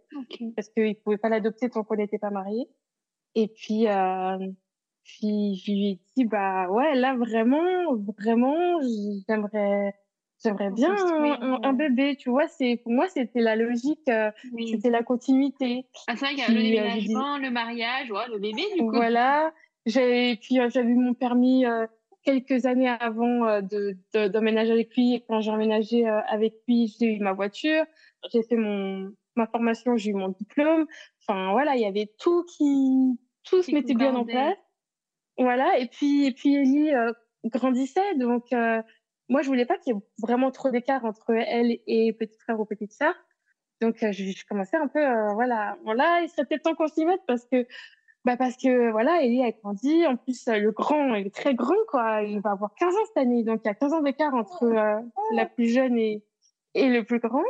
[0.55, 2.67] parce qu'il pouvait pas l'adopter tant qu'on n'était pas mariés.
[3.35, 4.37] Et puis, euh,
[5.03, 8.79] puis je lui ai dit, bah ouais, là vraiment, vraiment,
[9.27, 9.93] j'aimerais,
[10.43, 10.95] j'aimerais bien
[11.41, 12.47] un, bébé, tu vois.
[12.47, 14.67] C'est pour moi, c'était la logique, euh, Oui.
[14.69, 15.87] c'était la continuité.
[16.07, 18.61] Ah, vrai qu'il y a le Puis, euh, dit- déménagement, le mariage, ouais, le bébé,
[18.75, 18.91] du coup.
[18.91, 19.51] Voilà.
[19.85, 21.85] J'ai puis euh, j'avais eu mon permis euh,
[22.23, 25.15] quelques années avant euh, de de- d'emménager avec lui.
[25.15, 27.85] Et quand j'ai emménagé euh, avec lui, j'ai eu ma voiture.
[28.31, 30.85] J'ai fait mon ma formation, j'ai eu mon diplôme.
[31.21, 34.57] Enfin voilà, il y avait tout qui tout se mettait bien en place.
[35.37, 35.77] Voilà.
[35.79, 37.11] Et puis et puis Ellie euh,
[37.45, 38.81] grandissait, donc euh,
[39.29, 42.59] moi je voulais pas qu'il y ait vraiment trop d'écart entre elle et petit frère
[42.59, 43.13] ou petite sœur.
[43.81, 45.77] Donc euh, je, je commençais un peu euh, voilà.
[45.83, 47.65] Bon là, il serait peut-être temps qu'on s'y mette parce que
[48.25, 50.05] bah parce que voilà, Ellie a grandi.
[50.07, 52.23] En plus, euh, le grand, est très grand, quoi.
[52.23, 53.43] Il va avoir 15 ans cette année.
[53.43, 54.99] Donc, il y a 15 ans d'écart entre euh,
[55.33, 56.23] la plus jeune et,
[56.73, 57.43] et le plus grand.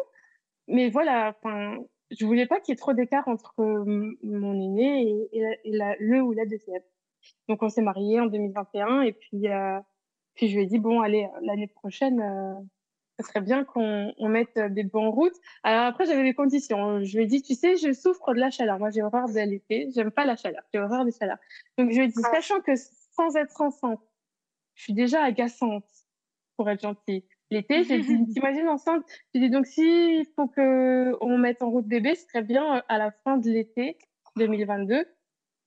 [0.68, 1.78] Mais voilà, enfin,
[2.12, 6.22] je voulais pas qu'il y ait trop d'écart entre euh, mon aîné et, la- le
[6.22, 6.82] ou la deuxième.
[7.50, 9.02] Donc, on s'est mariés en 2021.
[9.02, 9.80] Et puis, euh,
[10.34, 12.20] puis je lui ai dit, bon, allez, euh, l'année prochaine,
[13.20, 15.34] ça serait bien qu'on on mette euh, des bons en route.
[15.64, 17.04] Alors après, j'avais des conditions.
[17.04, 18.80] Je lui ai dit, tu sais, je souffre de la chaleur.
[18.80, 19.90] Moi, j'ai horreur de l'été.
[19.94, 20.64] J'aime pas la chaleur.
[20.74, 21.38] J'ai horreur des chaleurs.
[21.78, 24.02] Donc, je lui ai dit, sachant que sans être enceinte,
[24.76, 25.86] je suis déjà agaçante,
[26.58, 27.26] pour être gentille.
[27.52, 27.84] l'été.
[27.84, 29.06] J'ai dit, t'imagines enceinte?
[29.34, 32.98] J'ai dit, donc s'il faut qu'on mette en route bébé, ce serait bien euh, à
[32.98, 33.98] la fin de l'été
[34.38, 35.06] 2022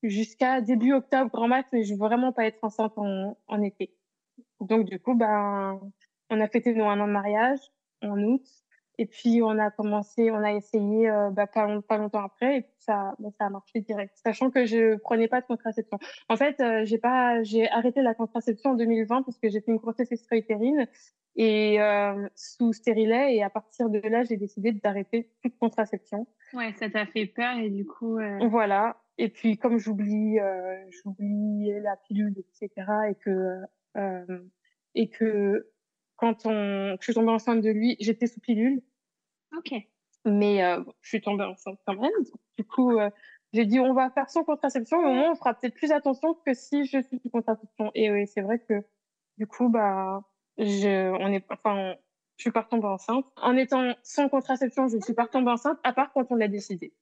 [0.02, 3.94] jusqu'à début octobre, grand max, mais je veux vraiment pas être enceinte en, en été.
[4.60, 5.80] Donc, du coup, ben,
[6.30, 7.60] on a fêté nos un an de mariage
[8.02, 8.42] en août.
[8.98, 12.60] Et puis, on a commencé, on a essayé euh, bah, pas, pas, longtemps après, et
[12.62, 15.98] puis ça, bah, ça a marché direct, sachant que je prenais pas de contraception.
[16.30, 19.70] En fait, euh, j'ai pas, j'ai arrêté la contraception en 2020 parce que j'ai fait
[19.70, 20.86] une grossesse extra-utérine
[21.38, 26.26] et euh, sous stérilet, et à partir de là, j'ai décidé d'arrêter toute contraception.
[26.54, 28.18] Ouais, ça t'a fait peur, et du coup.
[28.48, 28.96] Voilà.
[29.18, 30.38] Et puis, comme j'oublie,
[30.88, 32.70] j'oublie la pilule, etc.,
[33.10, 33.60] et que
[34.94, 35.68] et que
[36.16, 38.82] quand on, je suis tombée enceinte de lui, j'étais sous pilule.
[39.56, 39.72] Ok.
[40.24, 42.10] Mais euh, je suis tombée enceinte quand même.
[42.58, 43.10] Du coup, euh,
[43.52, 46.34] j'ai dit on va faire sans contraception, mais au moins on fera peut-être plus attention
[46.34, 47.90] que si je suis sous contraception.
[47.94, 48.84] Et oui, c'est vrai que
[49.38, 50.22] du coup, bah,
[50.58, 51.94] je, on est, enfin,
[52.36, 53.24] je suis pas tombée enceinte.
[53.36, 56.48] En étant sans contraception, je ne suis pas tombée enceinte, à part quand on l'a
[56.48, 56.92] décidé.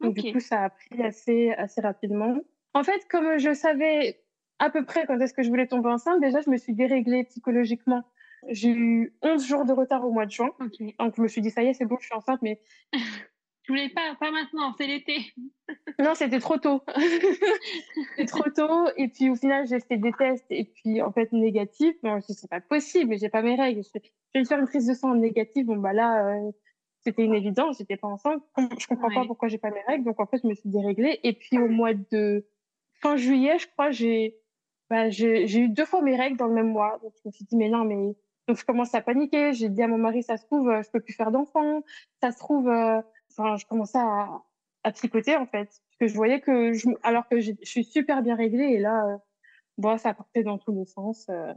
[0.00, 2.36] Donc du coup, ça a pris assez, assez rapidement.
[2.74, 4.20] En fait, comme je savais
[4.58, 7.24] à peu près quand est-ce que je voulais tomber enceinte, déjà, je me suis déréglée
[7.24, 8.04] psychologiquement.
[8.48, 10.50] J'ai eu 11 jours de retard au mois de juin.
[10.58, 10.72] Donc,
[11.16, 12.60] je me suis dit, ça y est, c'est bon, je suis enceinte, mais.
[12.92, 15.18] je voulais pas, pas maintenant, c'est l'été.
[15.98, 16.82] non, c'était trop tôt.
[18.10, 18.88] c'était trop tôt.
[18.96, 21.96] Et puis, au final, j'ai fait des tests et puis, en fait, négatif.
[22.02, 23.82] Bon, je c'est pas possible, mais j'ai pas mes règles.
[23.82, 25.66] Je vais faire une prise de sang négative.
[25.66, 26.50] Bon, bah là, euh,
[27.00, 28.42] c'était une évidence, j'étais pas enceinte.
[28.56, 30.04] Je comprends pas pourquoi j'ai pas mes règles.
[30.04, 31.20] Donc, en fait, je me suis déréglée.
[31.22, 32.46] Et puis, au mois de
[33.00, 34.36] fin juillet, je crois, j'ai
[34.88, 36.98] bah, j'ai eu deux fois mes règles dans le même mois.
[37.02, 38.14] Donc, je me suis dit, mais non, mais.
[38.48, 39.52] Donc, je commence à paniquer.
[39.52, 41.82] J'ai dit à mon mari, ça se trouve, euh, je peux plus faire d'enfants.
[42.22, 43.00] Ça se trouve, euh...
[43.30, 44.42] enfin, je commençais à,
[44.84, 45.66] à psychoter, en fait.
[45.66, 46.88] Parce que je voyais que, je...
[47.02, 49.16] alors que je suis super bien réglée, et là, euh...
[49.78, 51.26] bon, ça partait dans tous les sens.
[51.28, 51.52] Euh.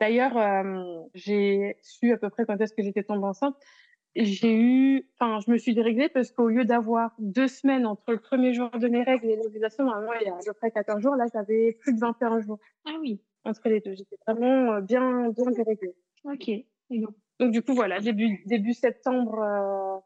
[0.00, 3.56] D'ailleurs, euh, j'ai su à peu près quand est-ce que j'étais tombée enceinte
[4.14, 8.18] j'ai eu, enfin, je me suis déréglée parce qu'au lieu d'avoir deux semaines entre le
[8.18, 11.00] premier jour de mes règles et l'ovulation, normalement, il y a à peu près 14
[11.00, 12.58] jours, là, j'avais plus de 21 jours.
[12.86, 13.20] Ah oui.
[13.44, 13.94] Entre les deux.
[13.94, 15.94] J'étais vraiment euh, bien, bien déréglée.
[16.24, 16.50] Ok.
[16.90, 19.98] Donc, donc, du coup, voilà, début, début septembre, euh,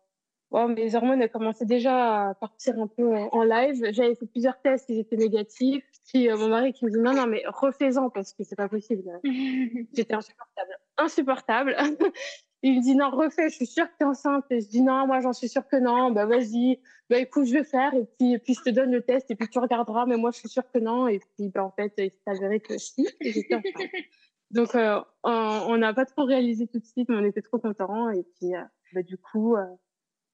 [0.51, 3.91] bon, mes hormones elles commençaient déjà à partir un peu en live.
[3.91, 5.85] J'avais fait plusieurs tests, ils étaient négatifs.
[6.09, 8.69] Puis euh, mon mari qui me dit non, non, mais refais-en parce que c'est pas
[8.69, 9.05] possible.
[9.93, 10.79] J'étais insupportable.
[10.97, 11.77] Insupportable.
[12.63, 14.45] Il me dit non, refais, je suis sûre que tu es enceinte.
[14.51, 16.11] Et je dis non, moi j'en suis sûre que non.
[16.13, 19.03] Bah vas-y, bah écoute, je vais faire et puis, et puis je te donne le
[19.03, 21.07] test et puis tu regarderas, mais moi je suis sûre que non.
[21.07, 23.07] Et puis bah, en fait, il s'est avéré que si,
[24.51, 28.11] Donc euh, on n'a pas trop réalisé tout de suite, mais on était trop contents.
[28.11, 29.65] Et puis euh, bah, du coup, euh,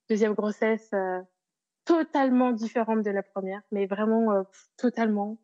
[0.09, 0.91] deuxième grossesse
[1.85, 4.45] totalement différente de la première, mais vraiment
[4.77, 5.39] totalement.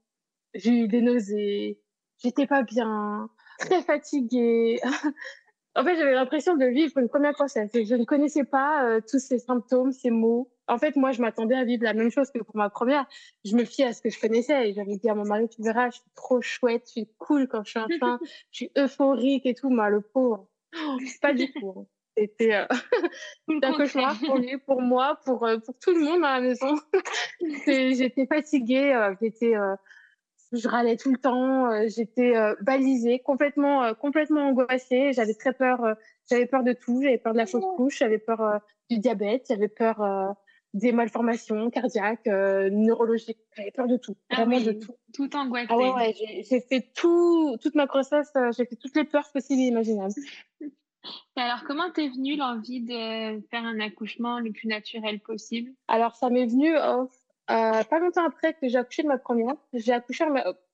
[0.54, 1.81] J'ai eu des nausées,
[2.18, 3.28] j'étais pas bien,
[3.59, 4.81] très fatiguée.
[5.79, 7.71] En fait, j'avais l'impression de vivre une première grossesse.
[7.73, 10.51] Je ne connaissais pas euh, tous ces symptômes, ces mots.
[10.67, 13.07] En fait, moi, je m'attendais à vivre la même chose que pour ma première.
[13.45, 14.71] Je me fiais à ce que je connaissais.
[14.71, 17.47] Et j'avais dit à mon mari, tu verras, je suis trop chouette, je suis cool
[17.47, 19.71] quand je suis enceinte, je suis euphorique et tout.
[19.71, 20.49] Moi, le pauvre,
[21.23, 21.73] pas du tout.
[21.77, 21.87] Hein.
[22.17, 22.67] C'était euh,
[23.62, 26.75] un cauchemar pour lui, pour moi, pour, euh, pour tout le monde à la maison.
[27.69, 29.55] j'étais fatiguée, j'étais
[30.52, 35.12] je râlais tout le temps, euh, j'étais euh, balisée, complètement, euh, complètement angoissée.
[35.12, 35.96] J'avais très peur,
[36.30, 37.02] j'avais peur de tout.
[37.02, 40.34] J'avais peur de la fausse couche, j'avais peur du diabète, j'avais peur
[40.74, 43.38] des malformations cardiaques, neurologiques.
[43.56, 44.94] J'avais peur de tout, ah vraiment de tout.
[45.12, 45.66] Tout angoissé.
[45.70, 46.14] Ah ouais, ouais
[46.48, 50.14] j'ai fait tout, toute ma grossesse, j'ai fait toutes les peurs possibles et imaginables.
[51.37, 55.70] Et alors, comment t'es venue l'envie de faire un accouchement le plus naturel possible?
[55.87, 57.08] Alors, ça m'est venu oh,
[57.50, 60.24] euh, pas longtemps après que j'ai accouché de ma première, j'ai accouché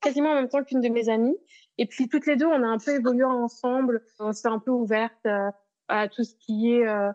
[0.00, 1.36] quasiment en même temps qu'une de mes amies.
[1.78, 4.02] Et puis toutes les deux, on a un peu évolué ensemble.
[4.18, 5.50] On s'est un peu ouverte euh,
[5.88, 7.12] à tout ce qui est euh,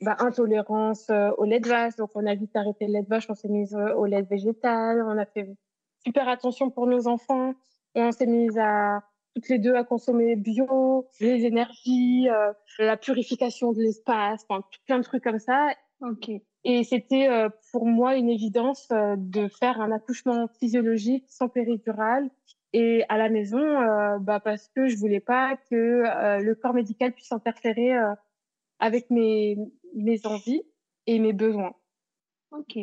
[0.00, 1.96] bah, intolérance euh, au lait de vache.
[1.96, 5.02] Donc on a vite arrêté le lait de vache, on s'est mise au lait végétal.
[5.02, 5.48] On a fait
[6.04, 7.54] super attention pour nos enfants.
[7.96, 9.02] on s'est mise à
[9.34, 12.28] toutes les deux à consommer bio, les énergies,
[12.78, 15.72] la purification de l'espace, enfin, plein de trucs comme ça.
[16.00, 16.30] Ok.
[16.64, 22.30] Et c'était euh, pour moi une évidence euh, de faire un accouchement physiologique sans péridurale
[22.72, 26.04] et à la maison euh, bah parce que je voulais pas que
[26.40, 27.92] le corps médical puisse interférer
[28.78, 29.56] avec mes,
[29.94, 30.62] mes envies
[31.06, 31.74] et mes besoins.
[32.52, 32.76] Ok.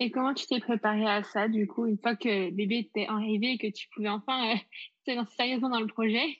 [0.00, 3.52] Et comment tu t'es préparée à ça, du coup, une fois que bébé était arrivé
[3.52, 4.54] et que tu pouvais enfin
[5.06, 6.38] te lancer sérieusement dans le projet?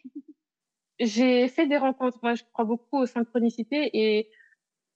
[1.00, 2.18] J'ai fait des rencontres.
[2.22, 4.28] Moi, je crois beaucoup aux synchronicités et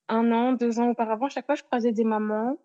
[0.09, 2.57] un an, deux ans auparavant, chaque fois, je croisais des mamans.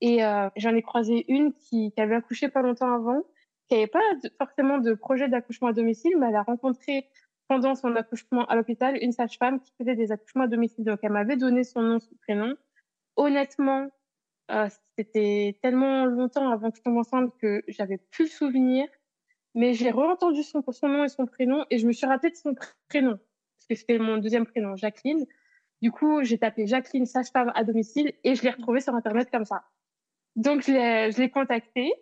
[0.00, 3.22] Et euh, j'en ai croisé une qui, qui, avait accouché pas longtemps avant,
[3.68, 4.00] qui n'avait pas
[4.38, 7.08] forcément de projet d'accouchement à domicile, mais elle a rencontré
[7.48, 10.84] pendant son accouchement à l'hôpital une sage-femme qui faisait des accouchements à domicile.
[10.84, 12.54] Donc, elle m'avait donné son nom, son prénom.
[13.16, 13.90] Honnêtement,
[14.50, 18.88] euh, c'était tellement longtemps avant que je tombe enceinte que j'avais plus le souvenir.
[19.54, 22.36] Mais j'ai re-entendu son, son nom et son prénom et je me suis rappelée de
[22.36, 22.54] son
[22.88, 23.18] prénom
[23.60, 25.26] parce que c'était mon deuxième prénom, Jacqueline.
[25.82, 29.44] Du coup, j'ai tapé Jacqueline sage-femme à domicile et je l'ai retrouvée sur Internet comme
[29.44, 29.64] ça.
[30.36, 31.92] Donc, je l'ai contactée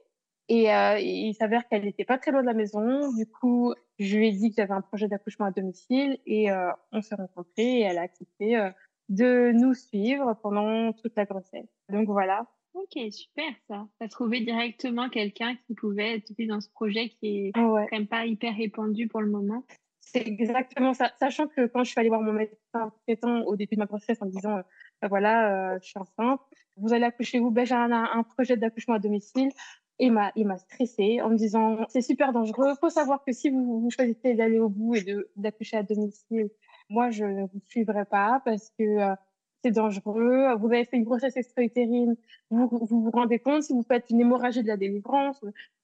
[0.49, 3.13] et euh, il s'avère qu'elle n'était pas très loin de la maison.
[3.13, 6.71] Du coup, je lui ai dit que j'avais un projet d'accouchement à domicile et euh,
[6.93, 8.71] on s'est rencontrés et elle a accepté euh,
[9.09, 11.69] de nous suivre pendant toute la grossesse.
[11.91, 12.47] Donc voilà.
[12.75, 13.87] Ok, super ça.
[14.01, 18.07] Tu as trouvé directement quelqu'un qui pouvait t'aider dans ce projet qui est quand même
[18.07, 19.65] pas hyper répandu pour le moment.
[20.13, 21.11] C'est exactement ça.
[21.19, 24.19] Sachant que quand je suis allée voir mon médecin traitant au début de ma grossesse
[24.21, 24.61] en disant,
[25.03, 26.41] ben voilà, je suis enceinte,
[26.77, 29.51] vous allez accoucher où ben, J'ai un, un projet d'accouchement à domicile.
[29.99, 32.75] Il m'a il m'a stressé en me disant c'est super dangereux.
[32.81, 36.51] Faut savoir que si vous, vous choisissez d'aller au bout et de d'accoucher à domicile
[36.89, 39.15] moi je ne vous suivrai pas parce que euh,
[39.63, 40.55] c'est dangereux.
[40.59, 42.17] Vous avez fait une grossesse extra-utérine.
[42.51, 45.41] Vous, vous vous rendez compte si vous faites une hémorragie de la délivrance.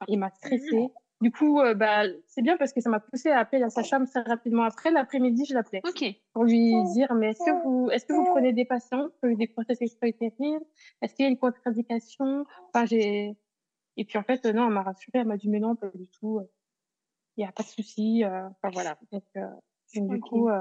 [0.08, 0.88] Il m'a stressé
[1.24, 4.06] du coup euh, bah c'est bien parce que ça m'a poussé à appeler la sage-femme
[4.06, 6.20] très rapidement après l'après-midi je l'appelais okay.
[6.32, 9.28] pour lui dire mais est-ce que vous est-ce que vous prenez des patients qui ont
[9.28, 10.60] eu des grossesses extra-utérines
[11.02, 13.36] est-ce qu'il y a une contre-indication enfin j'ai
[13.96, 16.06] et puis en fait, non, elle m'a rassurée, elle m'a dit mais non, pas du
[16.08, 16.40] tout,
[17.36, 18.24] il n'y a pas de souci.
[18.24, 18.98] Euh, enfin voilà.
[19.12, 19.46] Donc, euh,
[19.94, 20.58] du coup, euh,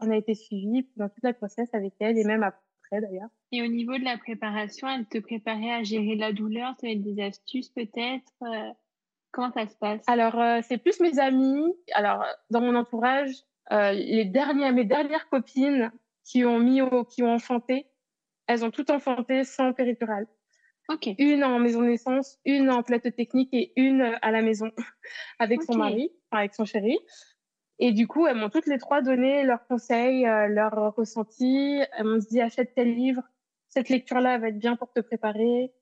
[0.00, 3.28] on a été suivis dans toute la grossesse avec elle et même après d'ailleurs.
[3.52, 6.96] Et au niveau de la préparation, elle te préparait à gérer la douleur, tu avais
[6.96, 8.32] des astuces peut-être
[9.32, 10.02] Comment ça se passe?
[10.06, 11.72] Alors, c'est plus mes amis.
[11.94, 13.30] Alors, dans mon entourage,
[13.70, 15.92] les dernières, mes dernières copines
[16.24, 17.86] qui ont mis au, qui ont enfanté,
[18.46, 20.26] elles ont toutes enfanté sans péridurale.
[21.18, 24.70] Une en maison de naissance, une en plateau technique et une à la maison
[25.38, 26.98] avec son mari, avec son chéri.
[27.78, 31.80] Et du coup, elles m'ont toutes les trois donné leurs conseils, euh, leurs ressentis.
[31.96, 33.22] Elles m'ont dit achète tel livre,
[33.68, 35.79] cette lecture-là va être bien pour te préparer, euh,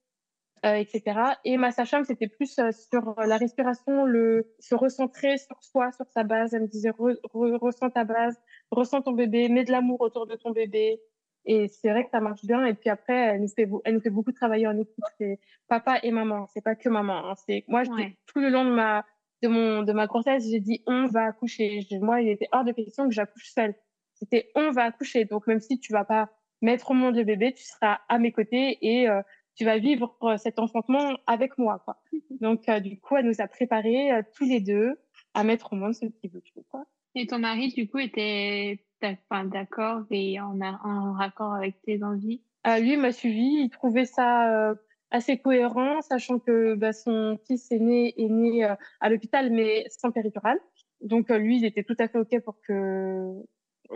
[0.65, 1.03] etc.
[1.45, 6.07] Et ma sage-femme, c'était plus euh, sur la respiration, le se recentrer sur soi, sur
[6.11, 6.55] sa base.
[6.55, 8.41] Elle me disait ressens ta base,
[8.71, 11.01] ressens ton bébé, mets de l'amour autour de ton bébé,
[11.45, 12.67] et c'est vrai que ça marche bien.
[12.67, 15.05] Et puis après, elle nous fait, elle nous fait beaucoup travailler en équipe.
[15.19, 16.47] C'est papa et maman.
[16.53, 17.31] C'est pas que maman.
[17.31, 17.35] Hein.
[17.47, 19.05] C'est moi, tout le long de ma
[19.43, 21.81] de mon de ma grossesse, j'ai dit on va accoucher.
[22.03, 23.75] Moi, il était hors de question que j'accouche seule.
[24.13, 25.25] C'était on va accoucher.
[25.25, 26.29] Donc même si tu vas pas
[26.61, 29.23] mettre au monde le bébé, tu seras à mes côtés et euh,
[29.59, 31.83] tu vas vivre euh, cet enfantement avec moi.
[31.85, 32.01] Quoi.
[32.41, 34.95] Donc euh, du coup, elle nous a préparés tous les deux
[35.35, 36.87] à mettre au monde ce petit bout quoi.
[37.15, 42.43] Et ton mari, du coup, était d'accord et en, en raccord avec tes envies?
[42.67, 44.75] Euh, Lui m'a suivi, il trouvait ça euh,
[45.11, 50.59] assez cohérent, sachant que bah, son fils est né euh, à l'hôpital, mais sans péridurale.
[51.01, 53.33] Donc euh, lui, il était tout à fait OK pour que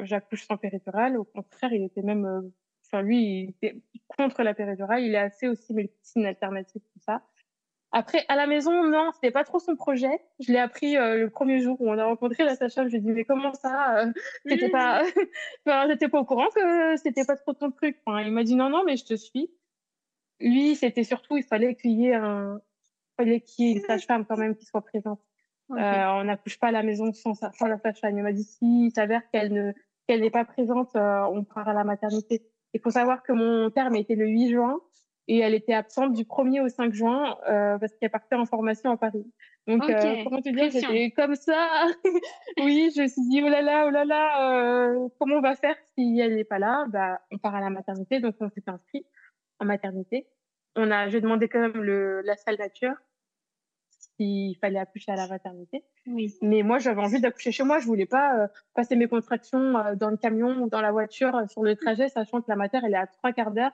[0.03, 1.16] j'accouche sans péridurale.
[1.16, 2.51] Au contraire, il était même...
[2.92, 3.81] Enfin, lui, il était
[4.16, 5.02] contre la péridurale.
[5.02, 7.22] Il est assez aussi médecine alternative, tout ça.
[7.90, 10.20] Après, à la maison, non, c'était pas trop son projet.
[10.40, 12.85] Je l'ai appris euh, le premier jour où on a rencontré la Sacha.
[12.85, 14.12] Je lui ai dit, mais comment ça euh,
[14.46, 15.02] C'était pas,
[15.66, 17.98] enfin, j'étais pas au courant que c'était pas trop ton truc.
[18.07, 19.50] Enfin, il m'a dit non, non, mais je te suis.
[20.40, 22.61] Lui, c'était surtout, il fallait qu'il y ait un,
[23.12, 25.20] il fallait qu'il y ait une sage-femme quand même qui soit présente.
[25.70, 28.16] Euh, on n'accouche pas à la maison sans, sans la sage-femme.
[28.16, 29.72] Il m'a dit, si il s'avère qu'elle ne,
[30.07, 32.42] qu'elle n'est pas présente, euh, on part à la maternité.
[32.74, 34.80] Il faut savoir que mon terme était le 8 juin
[35.28, 38.90] et elle était absente du 1er au 5 juin euh, parce qu'elle partait en formation
[38.90, 39.24] à Paris.
[39.68, 41.87] Donc, euh, comment te dire, j'étais comme ça.
[42.58, 45.54] oui, je me suis dit, oh là là, oh là là, euh, comment on va
[45.54, 46.87] faire si elle n'est pas là?
[46.88, 49.06] Bah, on part à la maternité, donc on s'est inscrit
[49.61, 50.26] en maternité.
[50.74, 52.94] On a, j'ai demandé quand même le, la salle nature
[54.22, 55.85] s'il fallait accoucher à la maternité.
[56.06, 56.35] Oui.
[56.42, 57.78] Mais moi, j'avais envie d'accoucher chez moi.
[57.78, 61.35] Je voulais pas euh, passer mes contractions euh, dans le camion ou dans la voiture
[61.35, 63.72] euh, sur le trajet, sachant que la mater, elle est à trois quarts d'heure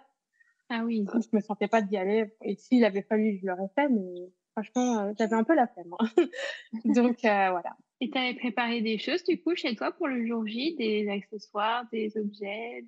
[0.70, 1.06] ah oui.
[1.14, 2.26] Je me sentais pas d'y aller.
[2.42, 5.94] Et s'il avait fallu, je l'aurais fait, mais franchement, j'avais un peu la flemme.
[5.98, 6.08] Hein.
[6.84, 7.74] Donc voilà.
[8.02, 11.08] Et tu avais préparé des choses du coup chez toi pour le jour J, des
[11.08, 12.84] accessoires, des objets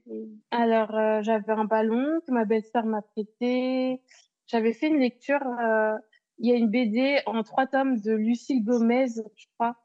[0.50, 4.02] Alors j'avais un ballon que ma belle-sœur m'a prêté.
[4.46, 5.40] J'avais fait une lecture.
[6.40, 9.76] Il y a une BD en trois tomes de Lucille Gomez, je crois,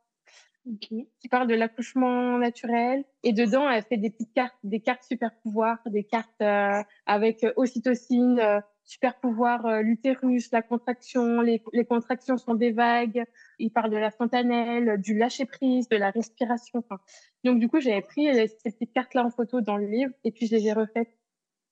[0.80, 3.04] qui parle de l'accouchement naturel.
[3.24, 7.44] Et dedans, elle fait des petites cartes, des cartes super pouvoirs, des cartes euh, avec
[7.44, 11.42] euh, ocytocine, euh, super pouvoir, euh, l'utérus, la contraction.
[11.42, 13.26] Les, les, contractions sont des vagues.
[13.60, 16.80] Il parle de la fontanelle, du lâcher prise, de la respiration.
[16.80, 17.00] Enfin,
[17.44, 20.48] donc du coup, j'avais pris ces petites cartes-là en photo dans le livre et puis
[20.48, 21.12] je les ai refaites.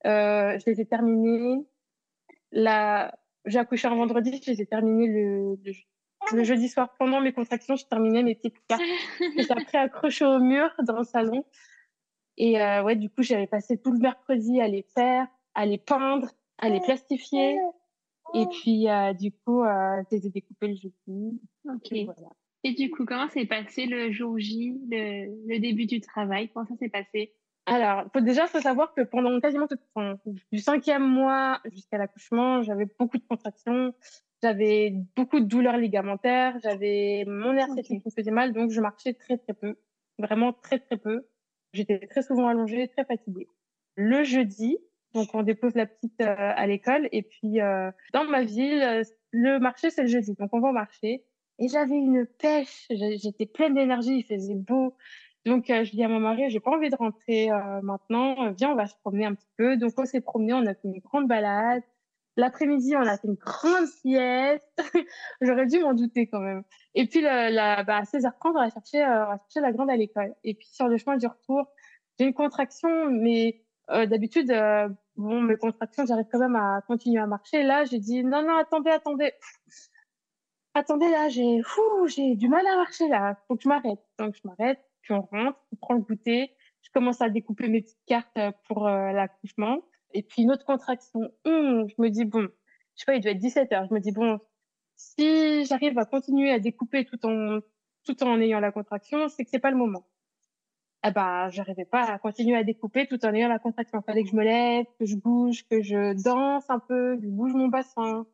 [0.03, 1.65] je les ai terminées.
[2.51, 3.15] La...
[3.45, 5.73] J'ai accouché un vendredi, je les ai terminées le, le
[6.32, 8.82] le jeudi soir, pendant mes contractions, je terminais mes petites cartes.
[9.38, 11.43] J'étais après accrochée au mur dans le salon.
[12.38, 15.77] Et euh, ouais, du coup, j'avais passé tout le mercredi à les faire, à les
[15.77, 17.58] peindre, à les plastifier.
[18.34, 21.41] Et puis, euh, du coup, euh, je les ai découpés le jeudi.
[21.65, 21.91] Ok.
[21.91, 22.29] Et, voilà.
[22.63, 26.49] et du coup, comment s'est passé le jour J, le, le début du travail?
[26.49, 27.34] Comment ça s'est passé?
[27.65, 30.19] Alors, faut, déjà, faut savoir que pendant quasiment tout, enfin,
[30.52, 33.93] du cinquième mois jusqu'à l'accouchement, j'avais beaucoup de contractions,
[34.41, 37.84] j'avais beaucoup de douleurs ligamentaires, j'avais mon nerf okay.
[37.84, 39.78] qui me faisait mal, donc je marchais très très peu,
[40.19, 41.26] vraiment très très peu.
[41.71, 43.47] J'étais très souvent allongée, très fatiguée.
[43.95, 44.78] Le jeudi,
[45.13, 49.60] donc on dépose la petite euh, à l'école, et puis euh, dans ma ville, le
[49.60, 51.23] marché c'est le jeudi, donc on va au marché.
[51.60, 54.95] Et j'avais une pêche, j'étais pleine d'énergie, il faisait beau,
[55.45, 58.51] donc, euh, je dis à mon mari, j'ai pas envie de rentrer euh, maintenant.
[58.53, 59.75] Viens, on va se promener un petit peu.
[59.75, 61.84] Donc, on s'est promené, on a fait une grande balade.
[62.38, 64.65] L'après-midi, on a fait une grande sieste.
[65.41, 66.63] J'aurais dû m'en douter quand même.
[66.95, 70.34] Et puis, la, bah, à 16h30, on va chercher, euh, chercher la grande à l'école.
[70.43, 71.67] Et puis, sur le chemin du retour,
[72.17, 77.19] j'ai une contraction, mais euh, d'habitude, euh, bon, mes contractions, j'arrive quand même à continuer
[77.21, 77.63] à marcher.
[77.63, 79.34] Là, j'ai dit, non, non, attendez, attendez.
[80.73, 81.62] Attendez, là, j'ai,
[82.08, 83.38] j'ai du mal à marcher, là.
[83.47, 83.99] Faut que je m'arrête.
[84.17, 86.51] Donc, je m'arrête puis on rentre, on prend le goûter.
[86.81, 89.79] Je commence à découper mes petites cartes euh, pour euh, l'accouchement.
[90.13, 91.21] Et puis une autre contraction.
[91.45, 92.47] Hum, je me dis, bon,
[92.95, 93.85] je sais pas, il doit être 17 heures.
[93.87, 94.39] Je me dis, bon,
[94.95, 97.59] si j'arrive à continuer à découper tout en,
[98.05, 100.07] tout en ayant la contraction, c'est que c'est pas le moment.
[101.01, 103.99] Ah bah, j'arrivais pas à continuer à découper tout en ayant la contraction.
[103.99, 107.23] Il fallait que je me lève, que je bouge, que je danse un peu, que
[107.23, 108.25] je bouge mon bassin,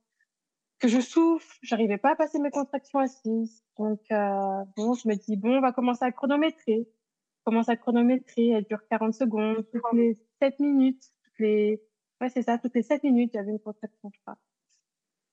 [0.80, 1.58] que je souffle.
[1.62, 3.64] J'arrivais pas à passer mes contractions assises.
[3.78, 6.88] Donc, euh, bon, je me dis, bon, on va commencer à chronométrer.
[7.40, 11.82] Je commence à chronométrer, elle dure 40 secondes, toutes les 7 minutes, toutes les,
[12.22, 14.38] ouais, c'est ça, toutes les 7 minutes, j'avais une contraction, je crois.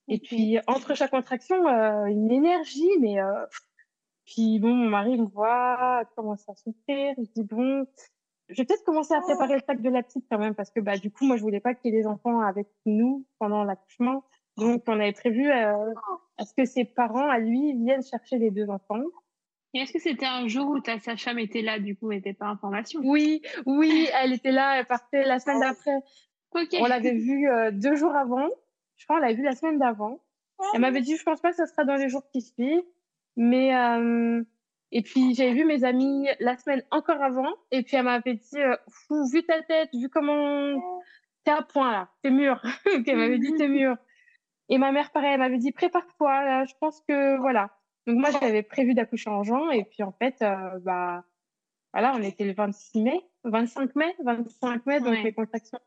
[0.09, 3.45] Et puis, entre chaque contraction, euh, une énergie, mais, euh,
[4.25, 7.87] puis bon, mon mari me voit, commence à souffrir, je dis, bon,
[8.49, 10.81] je vais peut-être commencer à préparer le sac de la petite quand même, parce que,
[10.81, 13.65] bah, du coup, moi, je voulais pas qu'il y ait des enfants avec nous pendant
[13.65, 14.25] l'accouchement.
[14.57, 15.93] Donc, on avait prévu euh,
[16.39, 19.03] à ce que ses parents, à lui, viennent chercher les deux enfants.
[19.75, 22.51] Et est-ce que c'était un jour où ta sage-femme était là, du coup, n'était pas
[22.51, 23.01] en formation?
[23.05, 25.99] Oui, oui, elle était là, elle partait la semaine d'après.
[26.53, 26.79] Okay.
[26.81, 28.49] On l'avait vue euh, deux jours avant.
[28.97, 30.21] Je crois qu'on l'avait vue la semaine d'avant.
[30.73, 32.83] Elle m'avait dit, je pense pas que ce sera dans les jours qui suivent.
[33.37, 34.43] Mais, euh,
[34.93, 37.53] et puis, j'avais vu mes amis la semaine encore avant.
[37.71, 40.81] Et puis, elle m'avait dit, euh, fou, vu ta tête, vu comment
[41.45, 42.63] t'es à point là, t'es mûr.
[43.07, 43.97] elle m'avait dit, t'es mûr.
[44.69, 46.65] Et ma mère, pareil, elle m'avait dit prépare-toi.
[46.65, 47.71] Je pense que voilà.
[48.07, 51.25] Donc moi, j'avais prévu d'accoucher en juin et puis en fait, euh, bah
[51.93, 55.23] voilà, on était le 26 mai, 25 mai, 25 mai, donc ouais.
[55.23, 55.79] les contractions.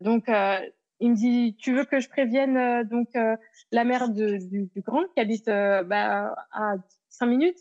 [0.00, 0.58] Donc euh,
[1.00, 3.36] il me dit tu veux que je prévienne euh, donc euh,
[3.72, 6.74] la mère de, du, du, grand qui habite euh, bah, à
[7.08, 7.58] 5 minutes,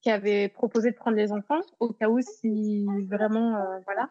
[0.00, 4.10] qui avait proposé de prendre les enfants au cas où si vraiment euh, voilà.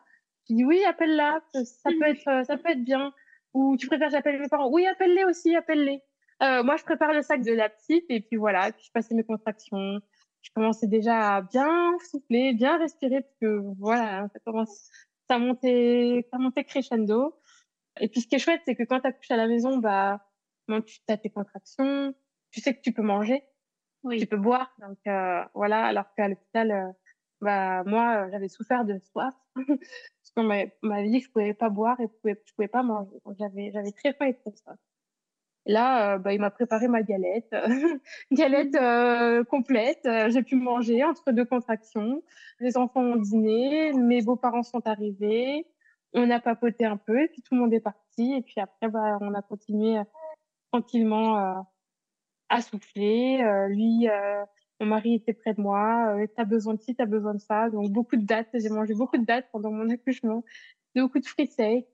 [0.49, 3.13] Je dis oui, appelle-la, ça peut être ça peut être bien.
[3.53, 4.69] Ou tu préfères j'appelle mes parents?
[4.71, 6.01] Oui, appelle-les aussi, appelle-les.
[6.41, 9.13] Euh, moi, je prépare le sac de la petite et puis voilà, puis je passais
[9.13, 9.99] mes contractions.
[10.41, 14.89] Je commençais déjà à bien souffler, bien respirer parce que voilà, ça commence,
[15.29, 17.35] ça montait, ça montait crescendo.
[17.99, 20.19] Et puis ce qui est chouette, c'est que quand tu accouches à la maison, bah,
[20.67, 22.15] tu as tes contractions,
[22.49, 23.43] tu sais que tu peux manger,
[24.03, 24.19] oui.
[24.19, 24.73] tu peux boire.
[24.79, 26.91] Donc euh, voilà, alors qu'à l'hôpital, euh,
[27.41, 29.33] bah moi, j'avais souffert de soif.
[30.35, 33.17] qu'on m'avait dit que je pouvais pas boire et pouvais, je pouvais pas manger.
[33.39, 34.77] J'avais, j'avais très faim et très soif.
[35.67, 37.53] Là, euh, bah, il m'a préparé ma galette,
[38.31, 40.05] galette euh, complète.
[40.05, 42.23] Euh, j'ai pu manger entre deux contractions.
[42.59, 45.67] Les enfants ont dîné, mes beaux-parents sont arrivés.
[46.13, 48.33] On a papoté un peu et puis tout le monde est parti.
[48.33, 50.03] Et puis après, bah, on a continué euh,
[50.71, 51.61] tranquillement euh,
[52.49, 53.43] à souffler.
[53.69, 54.07] lui,
[54.81, 56.15] mon mari était près de moi.
[56.15, 57.69] Euh, t'as besoin de ci, t'as besoin de ça.
[57.69, 58.49] Donc beaucoup de dates.
[58.53, 60.43] J'ai mangé beaucoup de dates pendant mon accouchement.
[60.95, 61.87] Beaucoup de fruits secs.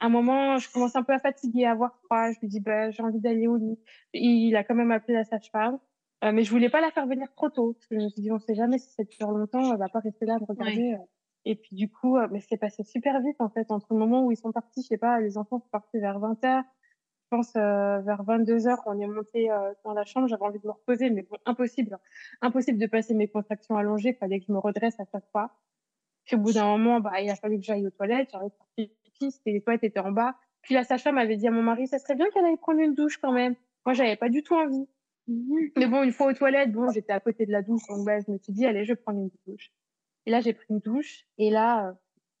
[0.00, 2.30] À un moment, je commence un peu à fatiguer, à avoir froid.
[2.30, 3.78] Je lui dis, bah, j'ai envie d'aller au lit.
[4.12, 5.78] Il a quand même appelé la sage-femme.
[6.22, 7.72] Euh, mais je voulais pas la faire venir trop tôt.
[7.72, 9.72] Parce que je me suis dit, on sait jamais si ça dure longtemps.
[9.72, 10.94] Elle va pas rester là à me regarder.
[10.94, 11.06] Ouais.
[11.46, 14.24] Et puis, du coup, euh, mais c'est passé super vite, en fait, entre le moment
[14.26, 16.77] où ils sont partis, je sais pas, les enfants sont partis vers 20 heures je
[17.28, 20.28] pense euh, vers 22 heures, on est monté euh, dans la chambre.
[20.28, 21.98] J'avais envie de me reposer, mais bon, impossible,
[22.40, 24.14] impossible de passer mes contractions allongées.
[24.14, 25.52] Fallait que je me redresse à chaque fois.
[26.24, 28.32] Puis au bout d'un moment, bah, il a fallu que j'aille aux toilettes.
[28.32, 30.36] Partir pipi, les toilettes étaient en bas.
[30.62, 32.94] Puis la sage-femme avait dit à mon mari, ça serait bien qu'elle aille prendre une
[32.94, 33.54] douche quand même.
[33.86, 34.86] Moi, j'avais pas du tout envie.
[35.76, 38.18] Mais bon, une fois aux toilettes, bon, j'étais à côté de la douche, donc bah,
[38.20, 39.70] je me suis dit, allez, je vais prendre une douche.
[40.26, 41.92] Et là, j'ai pris une douche, et là, euh,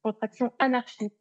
[0.02, 1.14] contraction anarchique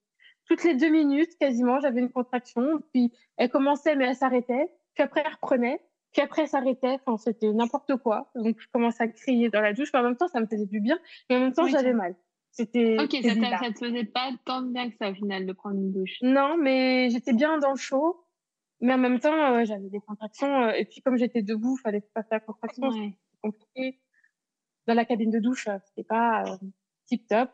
[0.47, 2.81] toutes les deux minutes, quasiment, j'avais une contraction.
[2.93, 4.69] Puis elle commençait, mais elle s'arrêtait.
[4.93, 5.81] Puis après, elle reprenait.
[6.13, 6.97] Puis après, ça s'arrêtait.
[7.05, 8.31] Enfin, c'était n'importe quoi.
[8.35, 9.89] Donc, je commençais à crier dans la douche.
[9.93, 10.97] Mais en même temps, ça me faisait du bien.
[11.29, 12.15] Mais en même temps, j'avais mal.
[12.51, 12.97] C'était.
[12.99, 15.75] Ok, ça, ça te faisait pas tant de bien que ça, au final, de prendre
[15.75, 16.17] une douche.
[16.21, 18.23] Non, mais j'étais bien dans le chaud.
[18.79, 20.63] Mais en même temps, euh, j'avais des contractions.
[20.63, 22.91] Euh, et puis, comme j'étais debout, il fallait passer la contraction.
[22.91, 23.99] C'était compliqué.
[24.87, 26.43] Dans la cabine de douche, euh, c'était pas
[27.05, 27.49] tip top.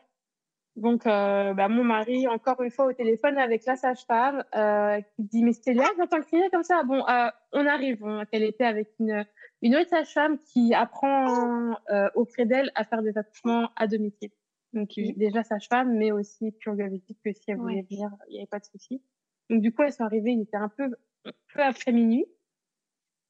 [0.76, 5.22] Donc, euh, bah, mon mari, encore une fois au téléphone avec la sage-femme, euh, qui
[5.22, 6.82] dit, mais Stélia, j'entends crier comme ça.
[6.82, 8.02] Bon, euh, on arrive.
[8.02, 9.24] On, elle était avec une,
[9.62, 14.30] une autre sage-femme qui apprend euh, auprès d'elle à faire des accouchements à domicile.
[14.72, 18.58] Donc, déjà sage-femme, mais aussi purgavitique que si elle voulait venir, il n'y avait pas
[18.58, 19.00] de souci.
[19.48, 20.90] Donc, du coup, elles sont arrivées, il était un peu,
[21.22, 22.26] peu après minuit.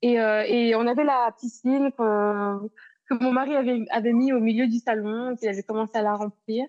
[0.00, 2.68] Et, euh, et on avait la piscine que,
[3.10, 6.14] que mon mari avait, avait mis au milieu du salon, qu'il avait commencé à la
[6.14, 6.66] remplir.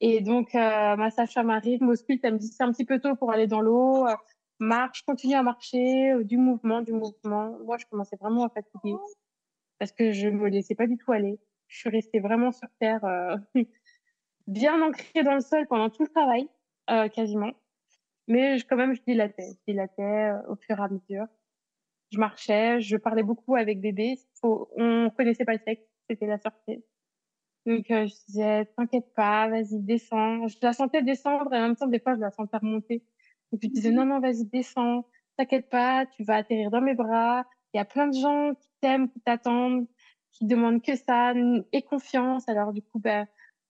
[0.00, 3.16] Et donc, euh, ma sage-femme arrive, m'ausculte, elle me dit c'est un petit peu tôt
[3.16, 4.06] pour aller dans l'eau.
[4.06, 4.14] Euh,
[4.58, 7.58] marche, continue à marcher, euh, du mouvement, du mouvement.
[7.64, 8.96] Moi, je commençais vraiment à fatiguer
[9.78, 11.38] parce que je me laissais pas du tout aller.
[11.68, 13.36] Je suis restée vraiment sur terre, euh,
[14.46, 16.48] bien ancrée dans le sol pendant tout le travail,
[16.90, 17.52] euh, quasiment.
[18.26, 21.26] Mais je, quand même, je dilatais, je dilatais au fur et à mesure.
[22.10, 24.18] Je marchais, je parlais beaucoup avec bébé.
[24.42, 26.82] On connaissait pas le sexe, c'était la sortie.
[27.68, 30.48] Donc, euh, je disais, t'inquiète pas, vas-y, descends.
[30.48, 33.04] Je la sentais descendre et en même temps, des fois, je la sentais remonter.
[33.52, 33.96] Donc, je disais, mhm.
[33.96, 35.04] non, non, vas-y, descends.
[35.36, 37.44] T'inquiète pas, tu vas atterrir dans mes bras.
[37.74, 39.86] Il y a plein de gens qui t'aiment, qui t'attendent,
[40.32, 41.34] qui demandent que ça,
[41.72, 42.48] et confiance.
[42.48, 43.26] Alors, du coup, ben,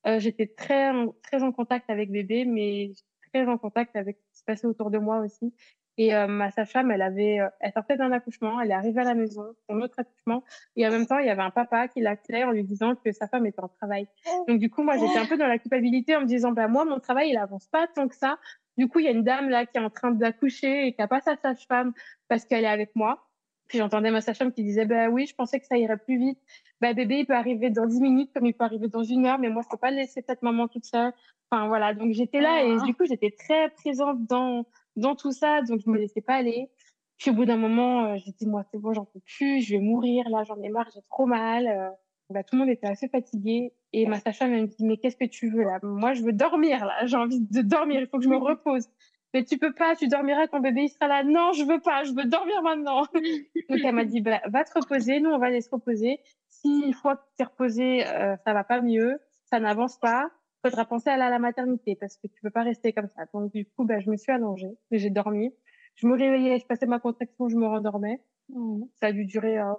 [0.06, 0.92] euh, j'étais très,
[1.24, 2.92] très en contact avec bébé, mais
[3.32, 5.52] très en contact avec ce qui se passait autour de moi aussi.
[5.98, 9.04] Et euh, ma sage-femme, elle avait, euh, elle sortait d'un accouchement, elle est arrivée à
[9.04, 10.44] la maison, son autre accouchement,
[10.76, 13.10] et en même temps, il y avait un papa qui l'appelait en lui disant que
[13.10, 14.06] sa femme était en travail.
[14.46, 16.84] Donc du coup, moi, j'étais un peu dans la culpabilité en me disant, bah moi,
[16.84, 18.38] mon travail, il avance pas tant que ça.
[18.76, 21.02] Du coup, il y a une dame là qui est en train d'accoucher et qui
[21.02, 21.92] a pas sa sage-femme
[22.28, 23.26] parce qu'elle est avec moi.
[23.66, 26.38] Puis j'entendais ma sage-femme qui disait, bah oui, je pensais que ça irait plus vite.
[26.80, 29.40] Bah bébé, il peut arriver dans 10 minutes comme il peut arriver dans une heure,
[29.40, 31.12] mais moi, je peux pas laisser cette maman toute seule.
[31.50, 32.84] Enfin voilà, donc j'étais là et ah.
[32.84, 34.66] du coup, j'étais très présente dans
[34.98, 36.70] dans tout ça, donc je me laissais pas aller.
[37.18, 39.74] Puis au bout d'un moment, euh, j'ai dit moi c'est bon, j'en peux plus, je
[39.74, 41.66] vais mourir là, j'en ai marre, j'ai trop mal.
[41.66, 41.90] Euh.
[42.30, 45.24] bah, tout le monde était assez fatigué et ma sage-femme me dit mais qu'est-ce que
[45.24, 45.78] tu veux là?
[45.82, 48.86] Moi je veux dormir là, j'ai envie de dormir, il faut que je me repose.
[49.34, 51.22] Mais tu peux pas, tu dormiras quand bébé il sera là.
[51.22, 53.02] Non, je veux pas, je veux dormir maintenant.
[53.68, 56.20] donc elle m'a dit bah, va te reposer, nous on va aller se reposer.
[56.48, 60.30] Si une fois que tu es reposé, euh, ça va pas mieux, ça n'avance pas,
[60.62, 63.24] faudra penser à aller à la maternité parce que tu peux pas rester comme ça.
[63.32, 65.54] Donc du coup, bah, je me suis allongée, j'ai dormi.
[65.94, 68.22] Je me réveillais, je passais ma contraction, je me rendormais.
[68.50, 68.84] Mmh.
[69.00, 69.72] Ça a dû durer euh,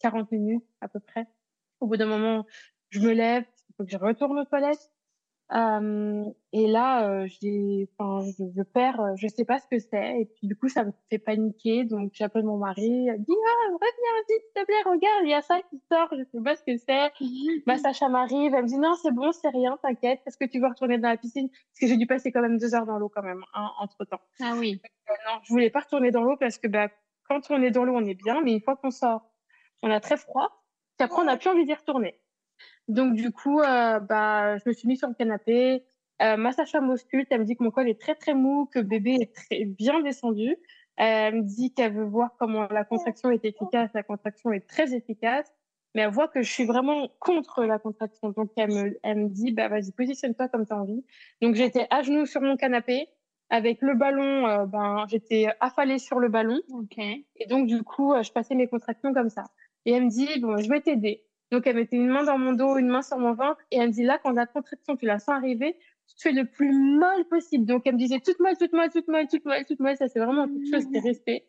[0.00, 1.26] 40 minutes à peu près.
[1.80, 2.46] Au bout d'un moment,
[2.90, 4.90] je me lève, il faut que je retourne aux toilettes.
[5.52, 10.20] Euh, et là, euh, j'ai, je, je, perds, euh, je sais pas ce que c'est,
[10.20, 11.84] et puis du coup, ça me fait paniquer.
[11.84, 15.34] Donc, j'appelle mon mari, elle dit ah, reviens vite, s'il te plaît, regarde, il y
[15.34, 17.12] a ça qui sort, je sais pas ce que c'est.
[17.66, 20.58] Ma Sacha m'arrive, elle me dit non, c'est bon, c'est rien, t'inquiète, est-ce que tu
[20.58, 21.48] veux retourner dans la piscine?
[21.48, 24.04] Parce que j'ai dû passer quand même deux heures dans l'eau quand même, hein, entre
[24.04, 24.20] temps.
[24.40, 24.80] Ah oui.
[24.84, 26.88] Euh, non, je voulais pas retourner dans l'eau parce que bah,
[27.28, 29.30] quand on est dans l'eau, on est bien, mais une fois qu'on sort,
[29.82, 30.64] on a très froid.
[30.98, 32.18] Puis après, on n'a plus envie d'y retourner.
[32.88, 35.84] Donc du coup, euh, bah, je me suis mise sur le canapé.
[36.22, 39.18] Euh, ma sage-femme elle me dit que mon col est très très mou, que bébé
[39.20, 40.56] est très bien descendu.
[40.96, 43.90] Elle me dit qu'elle veut voir comment la contraction est efficace.
[43.92, 45.52] La contraction est très efficace,
[45.94, 48.30] mais elle voit que je suis vraiment contre la contraction.
[48.30, 51.04] Donc elle me, elle me dit, bah vas-y, positionne-toi comme tu as envie.
[51.42, 53.08] Donc j'étais à genoux sur mon canapé
[53.50, 54.46] avec le ballon.
[54.46, 56.60] Euh, ben j'étais affalée sur le ballon.
[56.70, 57.26] Okay.
[57.36, 59.44] Et donc du coup, euh, je passais mes contractions comme ça.
[59.84, 61.25] Et elle me dit, bon, je vais t'aider.
[61.52, 63.60] Donc, elle mettait une main dans mon dos, une main sur mon ventre.
[63.70, 65.78] Et elle me dit, là, quand la contraction, tu la sens arriver,
[66.08, 67.64] tu te fais le plus mal possible.
[67.66, 69.96] Donc, elle me disait, toute mal, toute mal, toute mal, toute mal, toute mal.
[69.96, 71.46] Ça, c'est vraiment quelque chose qui est resté.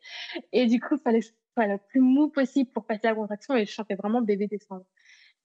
[0.52, 3.14] Et du coup, il fallait que je sois le plus mou possible pour passer la
[3.14, 3.56] contraction.
[3.56, 4.84] Et je chantais vraiment bébé descendre.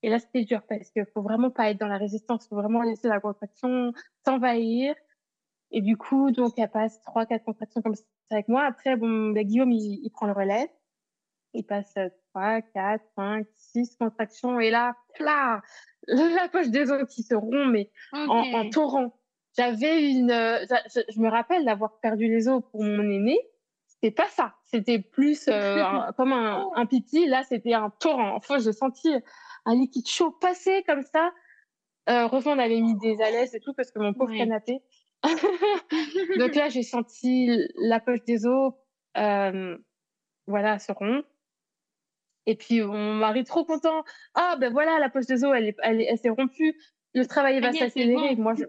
[0.03, 2.47] Et là, c'était dur parce qu'il faut vraiment pas être dans la résistance.
[2.47, 3.93] Faut vraiment laisser la contraction
[4.25, 4.95] s'envahir.
[5.71, 8.63] Et du coup, donc, elle passe trois, quatre contractions comme ça avec moi.
[8.65, 10.69] Après, bon, ben, Guillaume, il, il prend le relais.
[11.53, 11.95] Il passe
[12.33, 14.59] 3, 4, 5, 6 contractions.
[14.59, 15.61] Et là, là,
[16.07, 19.19] la poche des os qui se rompt, mais en, en, torrent.
[19.57, 23.39] J'avais une, je, me rappelle d'avoir perdu les os pour mon aîné.
[23.85, 24.55] C'était pas ça.
[24.65, 25.83] C'était plus euh,
[26.17, 27.27] comme un, un, pipi.
[27.27, 28.35] Là, c'était un torrent.
[28.35, 29.13] Enfin, j'ai senti
[29.65, 31.31] un liquide chaud passer comme ça.
[32.09, 34.81] Euh, heureusement, on avait mis des alaises et tout parce que mon pauvre canapé.
[36.37, 38.73] Donc là, j'ai senti la poche des os,
[39.17, 39.77] euh,
[40.47, 41.27] voilà, se rompre.
[42.45, 44.03] Et puis mon mari trop content.
[44.35, 46.75] Ah ben voilà, la poche des os, elle, est, elle, elle s'est rompue.
[47.13, 48.35] Le travail va s'accélérer.
[48.35, 48.63] Moi, je...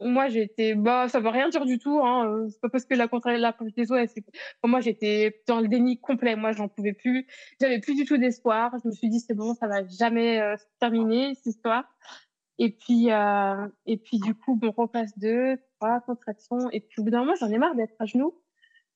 [0.00, 2.00] moi, j'étais, bah, ça veut rien dire du tout.
[2.02, 2.46] Hein.
[2.48, 3.08] C'est pas parce que la
[3.38, 4.24] la des os, c'est...
[4.64, 6.36] moi, j'étais dans le déni complet.
[6.36, 7.26] Moi, j'en pouvais plus.
[7.60, 8.72] J'avais plus du tout d'espoir.
[8.82, 11.84] Je me suis dit, c'est bon, ça va jamais euh, se terminer cette histoire.
[12.58, 16.70] Et puis, euh, et puis du coup, on repasse deux, trois contractions.
[16.72, 18.40] Et puis au bout d'un moment, j'en ai marre d'être à genoux.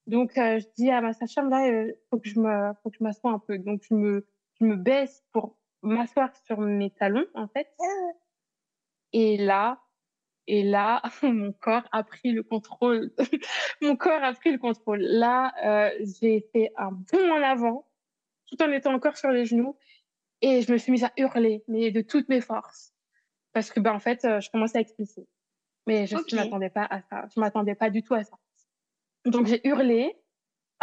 [0.06, 2.96] Donc, euh, je dis à ma sage-femme là, euh, faut que je me, faut que
[2.98, 3.58] je m'assoie un peu.
[3.58, 4.26] Donc, je me,
[4.60, 7.68] je me baisse pour m'asseoir sur mes talons, en fait.
[9.12, 9.80] Et là,
[10.46, 13.12] et là, mon corps a pris le contrôle.
[13.80, 15.00] mon corps a pris le contrôle.
[15.00, 15.90] Là, euh,
[16.20, 17.88] j'ai fait un bond en avant,
[18.46, 19.76] tout en étant encore sur les genoux,
[20.40, 22.92] et je me suis mise à hurler, mais de toutes mes forces,
[23.52, 25.28] parce que ben en fait, euh, je commençais à expulser.
[25.86, 27.26] Mais je ne m'attendais pas à ça.
[27.34, 28.36] Je m'attendais pas du tout à ça.
[29.24, 30.16] Donc j'ai hurlé.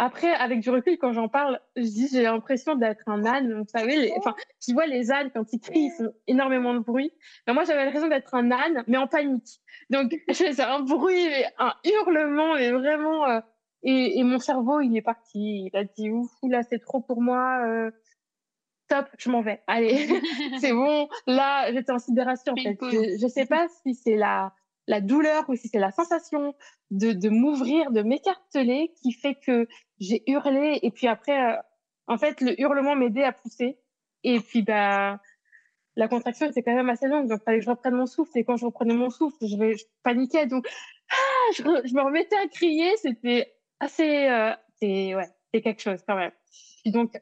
[0.02, 3.52] Après, avec du recul, quand j'en parle, je dis j'ai l'impression d'être un âne.
[3.52, 4.12] Vous savez, les...
[4.16, 7.12] enfin, tu vois les ânes quand ils crient, ils font énormément de bruit.
[7.46, 9.60] Mais moi, j'avais l'impression d'être un âne, mais en panique.
[9.90, 11.28] Donc je faisais un bruit,
[11.58, 13.26] un hurlement, et vraiment.
[13.26, 13.40] Euh,
[13.82, 15.66] et, et, mon cerveau, il est parti.
[15.66, 17.62] Il a dit ouf, là, c'est trop pour moi.
[17.66, 17.90] Euh...
[18.84, 19.62] Stop, je m'en vais.
[19.66, 20.08] Allez,
[20.60, 21.08] c'est bon.
[21.26, 22.54] Là, j'étais en sidération.
[22.54, 22.78] En fait.
[22.80, 24.52] Je, ne sais pas si c'est la
[24.90, 26.52] la douleur ou si c'est la sensation
[26.90, 29.68] de, de m'ouvrir, de m'écarteler qui fait que
[30.00, 31.56] j'ai hurlé et puis après, euh,
[32.08, 33.78] en fait, le hurlement m'aidait à pousser
[34.24, 35.20] et puis bah
[35.94, 38.36] la contraction était quand même assez longue donc il fallait que je reprenne mon souffle
[38.36, 40.66] et quand je reprenais mon souffle, je, paniquais donc
[41.08, 46.16] ah, je, me remettais à crier, c'était assez, euh, c'est ouais, c'est quelque chose quand
[46.16, 46.32] même.
[46.84, 47.12] Et donc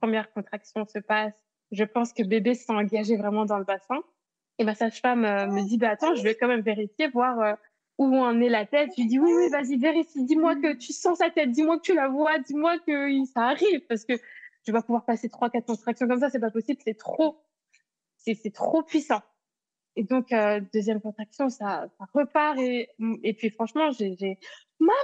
[0.00, 1.34] première contraction se passe,
[1.70, 4.02] je pense que bébé s'est engagé vraiment dans le bassin.
[4.60, 7.54] Et ma sage-femme euh, me dit, bah attends, je vais quand même vérifier, voir euh,
[7.96, 8.90] où en est la tête.
[8.94, 10.22] Je lui dis, oui, oui, vas-y, vérifie.
[10.26, 11.50] Dis-moi que tu sens sa tête.
[11.50, 12.38] Dis-moi que tu la vois.
[12.40, 13.80] Dis-moi que ça arrive.
[13.88, 16.28] Parce que je vais pas pouvoir passer trois, quatre contractions comme ça.
[16.28, 16.78] C'est pas possible.
[16.84, 17.42] C'est trop,
[18.18, 19.22] c'est trop puissant.
[19.96, 22.58] Et donc, euh, deuxième contraction, ça, ça repart.
[22.58, 22.88] Et,
[23.22, 24.38] et puis, franchement, j'ai,
[24.80, 24.94] maman,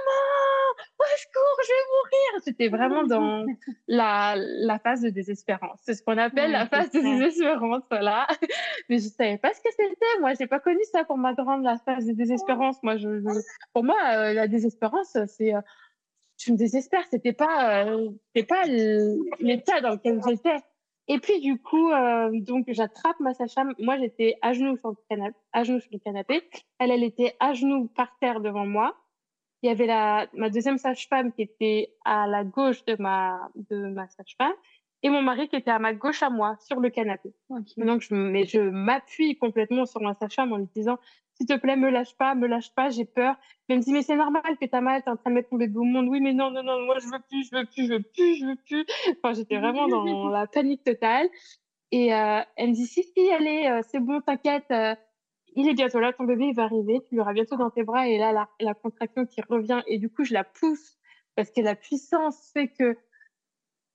[0.99, 2.43] au secours, je vais mourir.
[2.43, 3.45] C'était vraiment dans
[3.87, 5.79] la, la phase de désespérance.
[5.83, 8.27] C'est ce qu'on appelle la phase de désespérance, voilà.
[8.89, 10.19] Mais je savais pas ce que c'était.
[10.19, 12.81] Moi, j'ai pas connu ça pour ma grande, la phase de désespérance.
[12.83, 13.09] Moi, je,
[13.73, 15.61] pour moi, euh, la désespérance, c'est, euh,
[16.37, 17.05] je me désespère.
[17.11, 20.57] C'était pas, euh, c'était pas l'état dans lequel j'étais.
[21.07, 23.73] Et puis du coup, euh, donc j'attrape ma sage-femme.
[23.79, 26.41] Moi, j'étais à genoux sur le canapé, à genoux sur le canapé.
[26.79, 28.95] Elle, elle était à genoux par terre devant moi.
[29.63, 33.87] Il y avait la, ma deuxième sage-femme qui était à la gauche de ma, de
[33.87, 34.53] ma sage-femme
[35.03, 37.33] et mon mari qui était à ma gauche à moi sur le canapé.
[37.77, 40.97] Donc, je, mais je m'appuie complètement sur ma sage-femme en lui disant,
[41.37, 43.35] s'il te plaît, me lâche pas, me lâche pas, j'ai peur.
[43.69, 45.57] Elle me dit, mais c'est normal que t'as mal, t'es en train de mettre ton
[45.57, 46.07] bébé au monde.
[46.09, 48.35] Oui, mais non, non, non, moi, je veux plus, je veux plus, je veux plus,
[48.37, 48.85] je veux plus.
[49.11, 51.27] Enfin, j'étais vraiment dans la panique totale.
[51.91, 54.65] Et euh, elle me dit, si, si, allez, euh, c'est bon, t'inquiète.
[54.71, 54.95] Euh,
[55.55, 58.07] il est bientôt là, ton bébé, il va arriver, tu l'auras bientôt dans tes bras.
[58.07, 59.81] Et là, la, la contraction qui revient.
[59.87, 60.97] Et du coup, je la pousse
[61.35, 62.97] parce que la puissance fait que,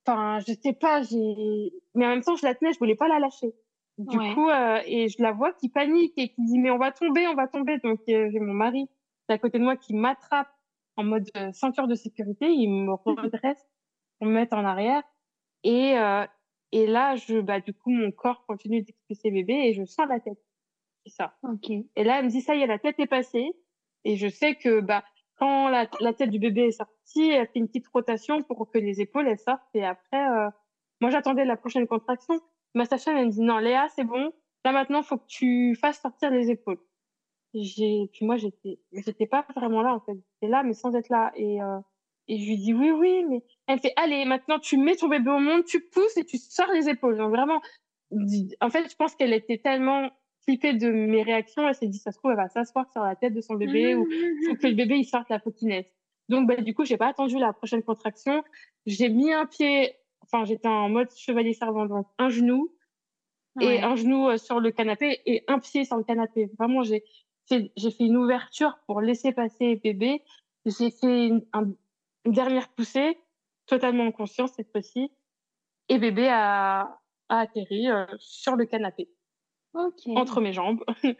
[0.06, 3.08] enfin, je sais pas, j'ai, mais en même temps, je la tenais, je voulais pas
[3.08, 3.52] la lâcher.
[3.98, 6.92] Du coup, euh, et je la vois qui panique et qui dit mais on va
[6.92, 7.78] tomber, on va tomber.
[7.78, 8.88] Donc euh, j'ai mon mari
[9.28, 10.48] à côté de moi qui m'attrape
[10.96, 13.66] en mode euh, ceinture de sécurité, il me redresse
[14.18, 15.02] pour me mettre en arrière
[15.64, 16.26] et euh,
[16.70, 20.20] et là je bah du coup mon corps continue d'expulser bébé et je sens la
[20.20, 20.38] tête.
[21.04, 21.34] C'est ça.
[21.42, 21.70] Ok.
[21.70, 23.52] Et là elle me dit ça y est la tête est passée
[24.04, 25.04] et je sais que bah
[25.36, 28.78] quand la, la tête du bébé est sortie, elle fait une petite rotation pour que
[28.78, 30.24] les épaules elles sortent et après
[31.00, 32.40] moi j'attendais la prochaine contraction
[32.74, 34.32] ma sage-femme, elle me dit, non, Léa, c'est bon.
[34.64, 36.78] Là, maintenant, faut que tu fasses sortir les épaules.
[37.54, 40.14] J'ai, puis moi, j'étais, j'étais pas vraiment là, en fait.
[40.14, 41.32] J'étais là, mais sans être là.
[41.36, 41.78] Et, euh,
[42.28, 45.08] et je lui dis, oui, oui, mais elle me fait, allez, maintenant, tu mets ton
[45.08, 47.18] bébé au monde, tu pousses et tu sors les épaules.
[47.18, 47.60] Donc, vraiment,
[48.60, 50.10] en fait, je pense qu'elle était tellement
[50.44, 53.14] flippée de mes réactions, elle s'est dit, ça se trouve, elle va s'asseoir sur la
[53.14, 54.04] tête de son bébé ou
[54.48, 55.92] faut que le bébé, il sorte la potinette.
[56.28, 58.42] Donc, bah, du coup, j'ai pas attendu la prochaine contraction.
[58.86, 59.94] J'ai mis un pied
[60.32, 62.74] enfin, j'étais en mode chevalier servant, donc un genou
[63.60, 66.50] et un genou euh, sur le canapé et un pied sur le canapé.
[66.58, 67.04] Vraiment, j'ai
[67.48, 70.22] fait, j'ai fait une ouverture pour laisser passer bébé.
[70.64, 71.44] J'ai fait une,
[72.24, 73.18] dernière poussée,
[73.66, 75.10] totalement en conscience cette fois-ci,
[75.88, 79.08] et bébé a, a atterri euh, sur le canapé,
[79.74, 80.82] entre mes jambes.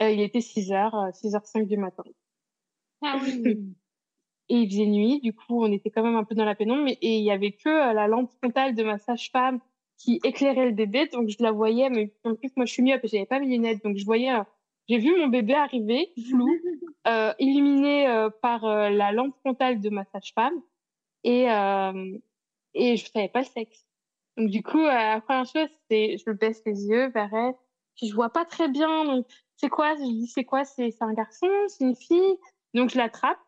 [0.00, 2.04] Euh, il était 6 h 6h05 du matin.
[3.02, 3.74] Ah oui.
[4.48, 5.20] et il faisait nuit.
[5.20, 6.88] Du coup, on était quand même un peu dans la pénombre.
[6.88, 9.60] Et il y avait que euh, la lampe frontale de ma sage-femme
[9.98, 11.06] qui éclairait le bébé.
[11.12, 11.90] Donc, je la voyais.
[11.90, 13.82] Mais en plus, moi, je suis myope et j'avais pas mes lunettes.
[13.84, 14.42] Donc, je voyais, euh,
[14.88, 16.48] j'ai vu mon bébé arriver, flou,
[17.06, 20.60] euh, illuminé euh, par la lampe frontale de ma sage-femme.
[21.24, 21.46] Et,
[22.74, 23.84] et je savais pas le sexe.
[24.36, 27.54] Donc, du coup, la première chose, c'est, je baisse les yeux vers elle.
[27.96, 29.04] Puis, je vois pas très bien.
[29.04, 29.26] Donc,
[29.56, 29.96] c'est quoi?
[29.96, 30.64] Je dis, c'est quoi?
[30.64, 31.48] C'est un garçon?
[31.66, 32.38] C'est une fille?
[32.72, 33.38] Donc, je l'attrape,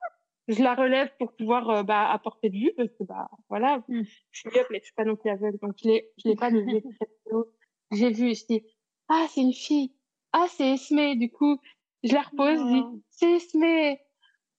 [0.49, 4.03] je la relève pour pouvoir euh, bah, apporter de vue, parce que, bah, voilà, mm.
[4.31, 6.37] je suis myope, mais je suis pas non plus aveugle, donc je l'ai, je l'ai
[6.37, 6.83] pas levé
[7.93, 8.63] J'ai vu, je dis,
[9.09, 9.93] ah, c'est une fille.
[10.33, 11.17] Ah, c'est Esme.
[11.17, 11.59] Du coup,
[12.05, 13.65] je la repose, je dis, c'est Esme.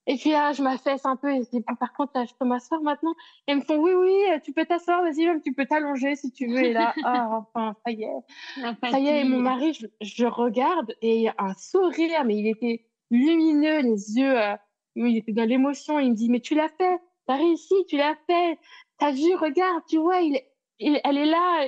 [0.07, 2.45] Et puis là, je m'affaisse un peu et je dis, par contre, là, je peux
[2.45, 3.13] m'asseoir maintenant?
[3.47, 6.32] Et ils me font, oui, oui, tu peux t'asseoir, vas-y, même, tu peux t'allonger si
[6.32, 6.63] tu veux.
[6.63, 8.89] Et là, ah, enfin, ça y est.
[8.89, 12.86] Ça y est, et mon mari, je, je regarde et un sourire, mais il était
[13.11, 14.55] lumineux, les yeux, euh,
[14.95, 15.99] il était dans l'émotion.
[15.99, 18.59] Il me dit, mais tu l'as fait, t'as réussi, tu l'as fait.
[18.97, 20.39] T'as vu, regarde, tu vois, il,
[20.79, 21.65] il, elle est là.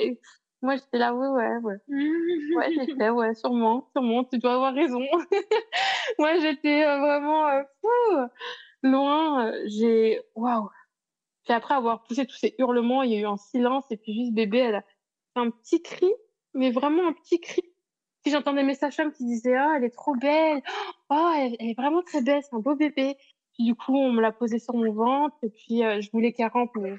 [0.62, 1.76] Moi, j'étais là, ouais, ouais, ouais.
[2.56, 5.02] ouais, j'ai fait, ouais, sûrement, sûrement, tu dois avoir raison.
[6.20, 8.18] Moi, j'étais euh, vraiment euh, fou,
[8.84, 9.48] loin.
[9.48, 10.70] Euh, j'ai, waouh.
[11.44, 14.14] Puis après avoir poussé tous ces hurlements, il y a eu un silence et puis
[14.14, 16.10] juste bébé, elle a fait un petit cri,
[16.54, 17.73] mais vraiment un petit cri.
[18.24, 20.62] Puis j'entendais mes sages qui disaient, ah, elle est trop belle.
[21.10, 23.18] Oh, elle, est vraiment très belle, c'est un beau bébé.
[23.54, 26.48] Puis du coup, on me l'a posé sur mon ventre et puis je voulais qu'elle
[26.48, 26.96] rampe, mais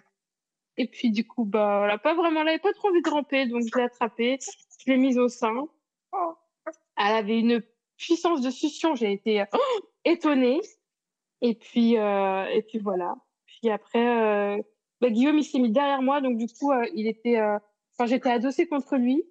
[0.77, 3.47] et puis, du coup, bah, voilà, pas vraiment, elle avait pas trop envie de ramper,
[3.47, 4.39] donc je l'ai attrapée,
[4.85, 5.69] je l'ai mise au sein.
[6.97, 7.63] Elle avait une
[7.97, 9.59] puissance de succion, j'ai été oh,
[10.05, 10.61] étonnée.
[11.43, 13.15] Et puis, euh, et puis voilà.
[13.47, 14.63] Puis après, euh,
[15.01, 17.59] bah, Guillaume, il s'est mis derrière moi, donc du coup, euh, il était, euh,
[17.93, 19.23] enfin, j'étais adossée contre lui.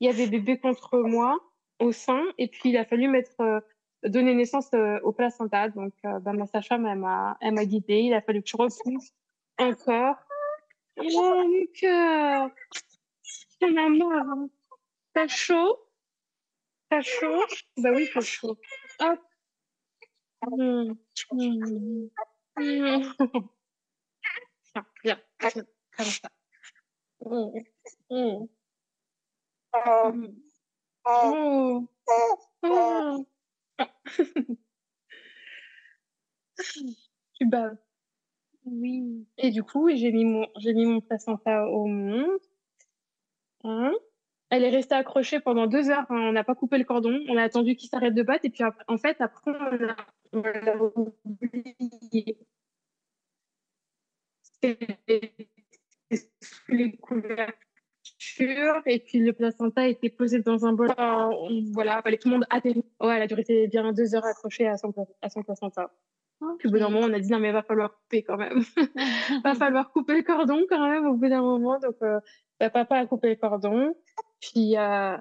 [0.00, 1.38] Il y avait bébé contre moi
[1.78, 3.60] au sein, et puis il a fallu mettre, euh,
[4.04, 4.70] donner naissance
[5.02, 5.68] au placenta.
[5.68, 8.00] Donc, bah, ma sage-femme, elle m'a, elle m'a guidée.
[8.00, 9.12] Il a fallu que je repousse
[9.58, 10.16] encore.
[10.98, 12.50] Oh, mon cœur.
[13.60, 14.36] J'en ai marre.
[15.14, 15.78] T'as chaud?
[16.90, 17.44] T'as chaud?
[17.76, 18.58] Bah oui, t'as chaud.
[19.00, 19.20] Hop.
[20.46, 20.94] Mmh.
[21.32, 22.08] Mmh.
[22.58, 23.14] Mmh.
[27.20, 28.50] Comme.
[29.72, 30.12] Oh.
[32.62, 33.24] Oh.
[37.34, 37.78] tu baves.
[38.66, 39.26] Oui.
[39.38, 42.38] Et du coup, j'ai mis mon, j'ai mis mon placenta au monde.
[43.64, 43.92] Hein?
[44.50, 46.06] Elle est restée accrochée pendant deux heures.
[46.10, 46.28] Hein.
[46.28, 47.18] On n'a pas coupé le cordon.
[47.28, 48.44] On a attendu qu'il s'arrête de battre.
[48.44, 49.52] Et puis, en fait, après,
[50.32, 52.36] on l'a oublié.
[56.68, 56.98] les
[58.86, 60.88] Et puis, le placenta été posé dans un bol.
[61.72, 62.82] voilà, fallait tout le monde atterrir.
[63.00, 65.90] Ouais, elle a duré bien deux heures accrochée à son, à son placenta.
[66.58, 68.62] Puis au bout d'un moment, on a dit non, mais va falloir couper quand même.
[69.44, 71.78] va falloir couper le cordon quand même au bout d'un moment.
[71.78, 72.18] Donc, euh,
[72.58, 73.94] bah, papa a coupé le cordon.
[74.40, 75.16] Puis, euh,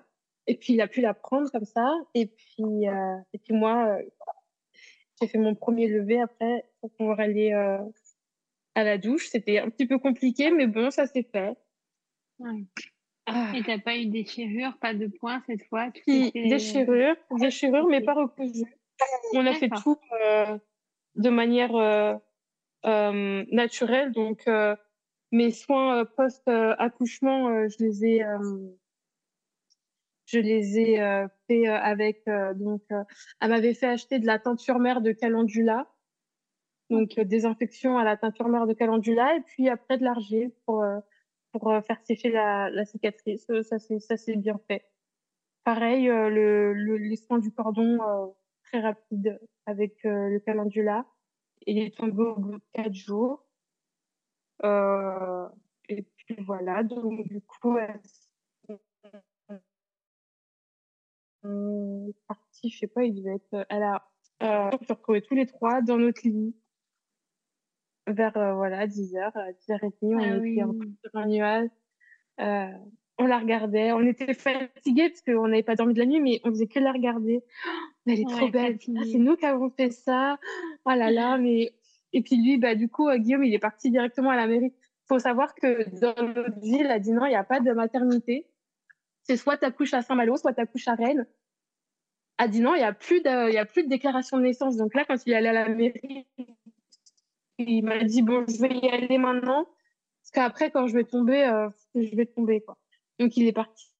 [0.48, 1.94] et puis, il a pu la prendre comme ça.
[2.14, 4.04] Et puis, euh, et puis moi, euh,
[5.22, 7.78] j'ai fait mon premier lever après pour pouvoir aller euh,
[8.76, 9.28] à la douche.
[9.28, 11.58] C'était un petit peu compliqué, mais bon, ça s'est fait.
[12.40, 12.66] Ouais.
[13.32, 13.52] Ah.
[13.56, 18.02] Et t'as pas eu des déchirure, pas de points cette fois Des Déchirure, déchirure, mais
[18.02, 18.66] pas recousu.
[19.34, 19.98] On a fait tout
[21.16, 22.16] de manière euh,
[22.86, 24.12] euh, naturelle.
[24.12, 24.76] Donc, euh,
[25.32, 28.26] mes soins post-accouchement, je les ai
[30.26, 32.24] je les ai fait avec
[32.56, 35.88] donc elle m'avait fait acheter de la teinture mère de calendula
[36.90, 40.84] donc désinfection à la teinture mère de calendula et puis après de l'argile pour
[41.52, 44.86] pour faire sécher la, la cicatrice ça c'est ça c'est bien fait
[45.64, 48.00] pareil le, le, les soins du cordon
[48.70, 51.06] très rapide avec euh, le calendula.
[51.66, 53.46] Il est tombé au bout de quatre jours.
[54.64, 55.48] Euh,
[55.88, 58.00] et puis voilà, donc du coup, elle
[61.44, 64.10] est partie, je sais pas, il devait être, elle a,
[64.44, 66.56] euh, s'est tous les trois dans notre lit
[68.10, 71.70] vers euh, voilà 10 h 10 h 30 on ah était en sur un nuage
[72.40, 72.72] euh,
[73.20, 76.40] on la regardait, on était fatigués parce qu'on n'avait pas dormi de la nuit, mais
[76.46, 77.44] on faisait que la regarder.
[77.44, 77.70] Oh,
[78.08, 78.80] elle est trop belle.
[78.98, 80.40] Ah, c'est nous qui avons fait ça.
[80.86, 81.74] Oh là là, mais
[82.14, 84.74] et puis lui, bah du coup, euh, Guillaume, il est parti directement à la mairie.
[85.08, 88.48] Faut savoir que dans notre ville, à Dinan, il n'y a pas de maternité.
[89.24, 91.28] C'est soit tu accouches à Saint-Malo, soit tu accouches à Rennes.
[92.38, 94.78] À Dinan, il n'y a plus de, il y a plus de déclaration de naissance.
[94.78, 96.26] Donc là, quand il est allé à la mairie,
[97.60, 99.66] il m'a dit bon, je vais y aller maintenant,
[100.22, 102.78] parce qu'après, quand je vais tomber, euh, je vais tomber quoi.
[103.20, 103.92] Donc, il est parti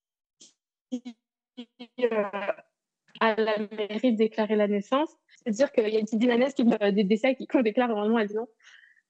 [0.92, 2.22] euh,
[3.20, 5.14] à la mairie déclarer la naissance.
[5.36, 8.48] C'est-à-dire qu'il y a une petite dynamique qui, des décès qu'on déclare normalement à Dinan.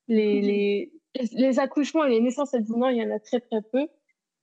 [0.09, 0.93] Les, les,
[1.33, 3.87] les accouchements et les naissances à Dinan, il y en a très, très peu.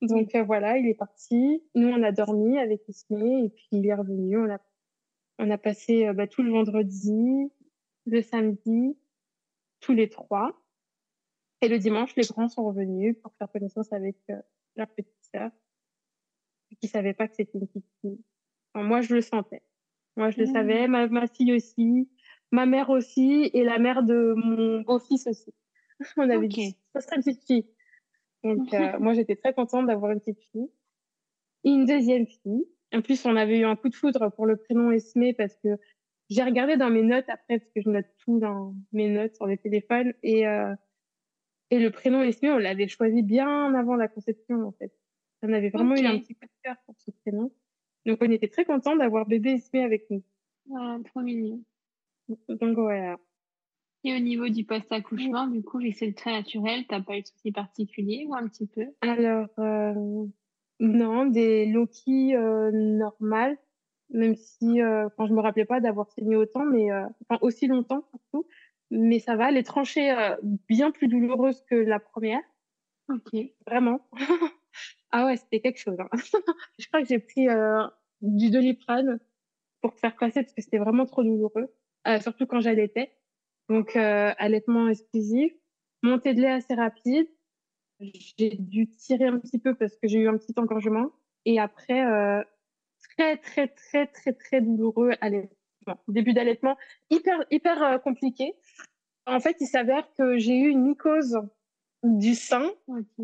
[0.00, 1.62] Donc, euh, voilà, il est parti.
[1.74, 4.38] Nous, on a dormi avec Ismé et puis il est revenu.
[4.38, 4.58] On a,
[5.38, 7.50] on a passé bah, tout le vendredi,
[8.06, 8.96] le samedi,
[9.80, 10.60] tous les trois.
[11.60, 14.16] Et le dimanche, les grands sont revenus pour faire connaissance avec
[14.76, 15.50] leur petite sœur
[16.76, 18.20] qui savait pas que c'était une petite fille.
[18.72, 19.62] Enfin, moi, je le sentais.
[20.16, 22.08] Moi, je le savais, ma, ma, fille aussi,
[22.50, 25.54] ma mère aussi, et la mère de mon beau-fils aussi.
[26.16, 27.66] On avait dit, ça serait une petite fille.
[28.44, 30.70] Donc, euh, moi, j'étais très contente d'avoir une petite fille.
[31.64, 32.64] Et une deuxième fille.
[32.94, 35.76] En plus, on avait eu un coup de foudre pour le prénom Esmé parce que
[36.30, 39.46] j'ai regardé dans mes notes après, parce que je note tout dans mes notes sur
[39.46, 40.12] les téléphones.
[40.22, 40.74] Et, euh,
[41.70, 44.92] et le prénom Esmé, on l'avait choisi bien avant la conception, en fait.
[45.42, 47.52] On avait vraiment eu un petit coup de cœur pour ce prénom.
[48.06, 50.22] Donc, on était très contents d'avoir bébé Esmé avec nous.
[50.76, 51.62] Ah, trop mignon.
[52.48, 53.18] Donc, voilà.
[54.04, 57.22] Et au niveau du post-accouchement, du coup, vu que c'est très naturel, t'as pas eu
[57.22, 58.86] de soucis particuliers ou un petit peu?
[59.00, 60.26] Alors, euh,
[60.78, 63.56] non, des Loki euh, normales,
[64.10, 67.66] même si euh, quand je me rappelais pas d'avoir saigné autant, mais euh, enfin aussi
[67.66, 68.46] longtemps surtout.
[68.90, 70.36] Mais ça va, les tranchées euh,
[70.68, 72.40] bien plus douloureuses que la première.
[73.08, 73.38] Ok.
[73.66, 74.00] Vraiment.
[75.10, 75.98] ah ouais, c'était quelque chose.
[76.00, 76.08] Hein.
[76.78, 77.86] je crois que j'ai pris euh,
[78.22, 79.20] du doliprane
[79.80, 81.72] pour faire passer parce que c'était vraiment trop douloureux,
[82.06, 83.12] euh, surtout quand j'allaitais.
[83.68, 85.52] Donc euh, allaitement exclusif,
[86.02, 87.28] montée de lait assez rapide.
[88.00, 91.10] J'ai dû tirer un petit peu parce que j'ai eu un petit engorgement.
[91.44, 92.42] Et après, euh,
[93.18, 95.98] très, très, très, très, très douloureux allaitement.
[96.06, 96.76] Début d'allaitement,
[97.10, 98.54] hyper, hyper euh, compliqué.
[99.26, 101.38] En fait, il s'avère que j'ai eu une mycose
[102.02, 102.70] du sein.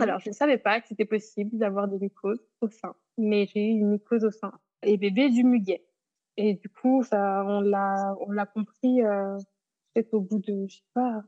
[0.01, 3.61] Alors, je ne savais pas que c'était possible d'avoir des mycoses au sein, mais j'ai
[3.61, 4.53] eu une mycose au sein.
[4.83, 5.85] Et bébé du muguet.
[6.37, 9.37] Et du coup, ça, on l'a, on l'a compris euh,
[9.93, 11.23] peut-être au bout de, je sais pas,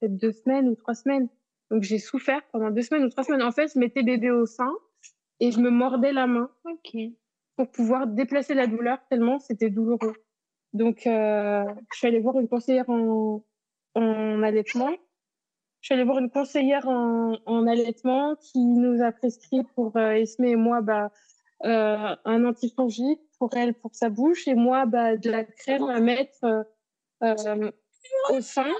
[0.00, 1.28] peut-être deux semaines ou trois semaines.
[1.70, 3.42] Donc, j'ai souffert pendant deux semaines ou trois semaines.
[3.42, 4.72] En fait, je mettais bébé au sein
[5.40, 6.96] et je me mordais la main Ok.
[7.56, 10.14] Pour pouvoir déplacer la douleur tellement c'était douloureux.
[10.72, 13.42] Donc, euh, je suis allée voir une conseillère en,
[13.94, 14.90] en allaitement.
[15.80, 20.22] Je suis allée voir une conseillère en, en allaitement qui nous a prescrit pour euh,
[20.38, 21.12] et moi bah,
[21.64, 26.00] euh, un antifongique pour elle, pour sa bouche, et moi bah, de la crème à
[26.00, 26.62] mettre euh,
[27.22, 27.70] euh,
[28.30, 28.72] au sein.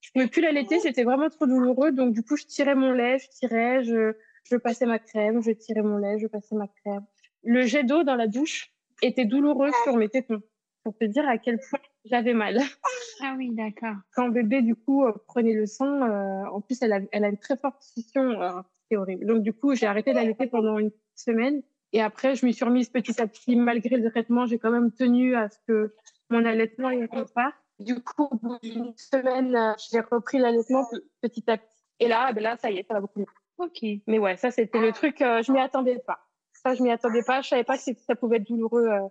[0.00, 1.92] Je pouvais plus l'allaiter, c'était vraiment trop douloureux.
[1.92, 4.12] Donc, du coup, je tirais mon lait, je tirais, je,
[4.44, 7.04] je passais ma crème, je tirais mon lait, je passais ma crème.
[7.44, 8.72] Le jet d'eau dans la douche
[9.02, 10.42] était douloureux sur mes tétons,
[10.84, 12.58] pour te dire à quel point j'avais mal.
[13.22, 13.96] Ah oui, d'accord.
[14.14, 17.28] Quand bébé, du coup, euh, prenait le sang, euh, en plus, elle a, elle a
[17.28, 18.50] une très forte succion, euh,
[18.90, 19.26] c'est horrible.
[19.26, 21.62] Donc, du coup, j'ai arrêté d'allaiter pendant une semaine.
[21.92, 24.92] Et après, je m'y suis remise petit à petit, malgré le traitement, j'ai quand même
[24.92, 25.94] tenu à ce que
[26.28, 27.52] mon allaitement y pas.
[27.78, 31.76] Du coup, au bout d'une semaine, euh, j'ai repris l'allaitement pe- petit à petit.
[31.98, 33.26] Et là, ben là, ça y est, ça va beaucoup mieux.
[33.58, 33.80] Ok.
[34.06, 36.20] Mais ouais, ça, c'était le truc, euh, je m'y attendais pas.
[36.62, 37.40] Ça, je m'y attendais pas.
[37.42, 39.08] Je savais pas que ça pouvait être douloureux, euh,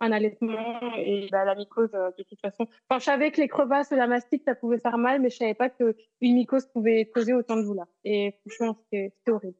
[0.00, 2.66] un allaitement et bah, la mycose, euh, de toute façon.
[2.88, 5.36] Enfin, je savais que les crevasses ou la mastite, ça pouvait faire mal, mais je
[5.36, 7.86] savais pas que une mycose pouvait causer autant de douleur.
[8.04, 9.56] Et franchement, c'était horrible.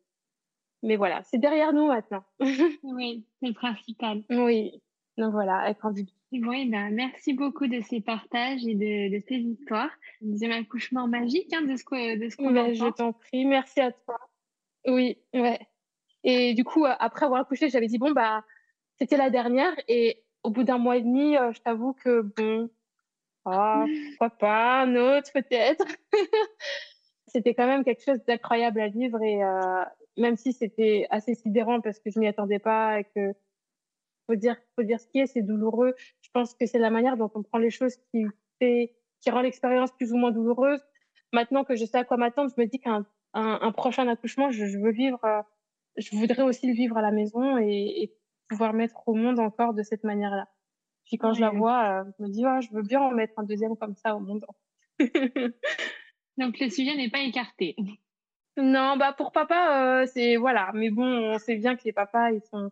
[0.83, 2.25] Mais voilà, c'est derrière nous maintenant.
[2.83, 4.23] Oui, c'est le principal.
[4.31, 4.81] oui.
[5.19, 6.13] Donc voilà, avec Candy.
[6.33, 9.91] Bon, eh ben, merci beaucoup de ces partages et de, de ces histoires.
[10.23, 13.45] Un Deuxième accouchement magique hein, de ce que- de ce qu'on Ben, je t'en prie,
[13.45, 14.17] merci à toi.
[14.89, 15.61] Oui, ouais.
[16.25, 18.45] Et du coup, euh, après avoir accouché, j'avais dit, bon, bah,
[18.99, 19.73] c'était la dernière.
[19.89, 22.71] Et au bout d'un mois et demi, euh, je t'avoue que, bon,
[23.45, 23.85] ah,
[24.19, 25.85] pourquoi pas, un autre peut-être.
[27.27, 29.21] c'était quand même quelque chose d'incroyable à vivre.
[29.23, 29.85] Et euh,
[30.17, 33.33] même si c'était assez sidérant parce que je m'y attendais pas et que,
[34.29, 35.95] faut dire, faut dire ce qui est, c'est douloureux.
[36.21, 38.27] Je pense que c'est la manière dont on prend les choses qui
[38.61, 40.81] fait, qui rend l'expérience plus ou moins douloureuse.
[41.33, 44.51] Maintenant que je sais à quoi m'attendre, je me dis qu'un un, un prochain accouchement,
[44.51, 45.41] je, je veux vivre, euh,
[45.97, 48.15] je voudrais aussi le vivre à la maison et, et
[48.49, 50.49] pouvoir mettre au monde encore de cette manière-là.
[51.07, 53.35] Puis quand je la vois, euh, je me dis, ouais, je veux bien en mettre
[53.39, 54.45] un deuxième comme ça au monde.
[56.39, 57.77] Donc, le sujet n'est pas écarté.
[58.57, 60.71] non, bah pour papa, euh, c'est voilà.
[60.75, 62.71] Mais bon, on sait bien que les papas, ils sont,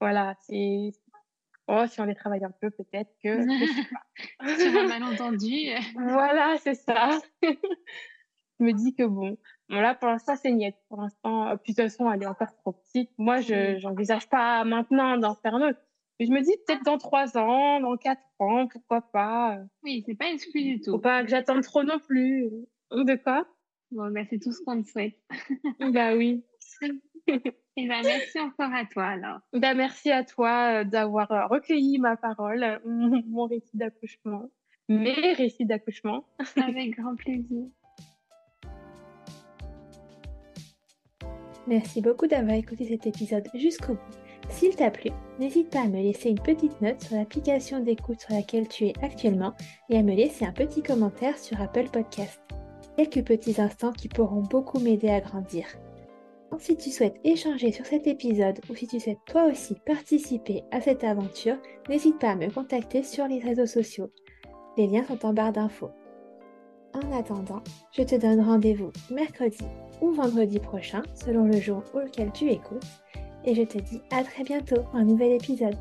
[0.00, 0.90] voilà, c'est,
[1.68, 3.42] oh, si on les travaille un peu, peut-être que.
[4.60, 5.70] Sur un malentendu.
[5.96, 7.18] Voilà, c'est ça.
[7.42, 9.36] je me dis que bon,
[9.70, 10.76] bon là pour l'instant c'est niette.
[10.88, 13.10] Pour l'instant, euh, puis de toute façon elle est encore trop petite.
[13.18, 13.78] Moi je Mm.
[13.78, 15.78] j'envisage pas maintenant d'en faire un autre.
[16.20, 19.56] Mais je me dis peut-être dans trois ans, dans quatre ans, pourquoi pas.
[19.56, 20.98] euh, Oui, c'est pas exclu du Faut tout.
[21.00, 22.48] pas que j'attende trop non plus.
[22.92, 23.46] De quoi?
[23.90, 25.14] Bon, ben, c'est tout ce qu'on te souhaite.
[25.92, 26.44] Bah oui.
[27.76, 29.40] Et ben, merci encore à toi, alors.
[29.52, 34.50] Bah merci à toi euh, d'avoir recueilli ma parole, mon récit d'accouchement,
[34.88, 36.24] mes récits d'accouchement.
[36.56, 37.64] Avec grand plaisir.
[41.66, 44.50] Merci beaucoup d'avoir écouté cet épisode jusqu'au bout.
[44.50, 48.34] S'il t'a plu, n'hésite pas à me laisser une petite note sur l'application d'écoute sur
[48.34, 49.54] laquelle tu es actuellement
[49.88, 52.40] et à me laisser un petit commentaire sur Apple Podcast.
[52.96, 55.66] Quelques petits instants qui pourront beaucoup m'aider à grandir.
[56.58, 60.80] Si tu souhaites échanger sur cet épisode ou si tu souhaites toi aussi participer à
[60.80, 61.56] cette aventure,
[61.88, 64.10] n'hésite pas à me contacter sur les réseaux sociaux.
[64.76, 65.90] Les liens sont en barre d'infos.
[66.92, 69.64] En attendant, je te donne rendez-vous mercredi
[70.00, 72.86] ou vendredi prochain, selon le jour auquel tu écoutes,
[73.44, 75.76] et je te dis à très bientôt pour un nouvel épisode.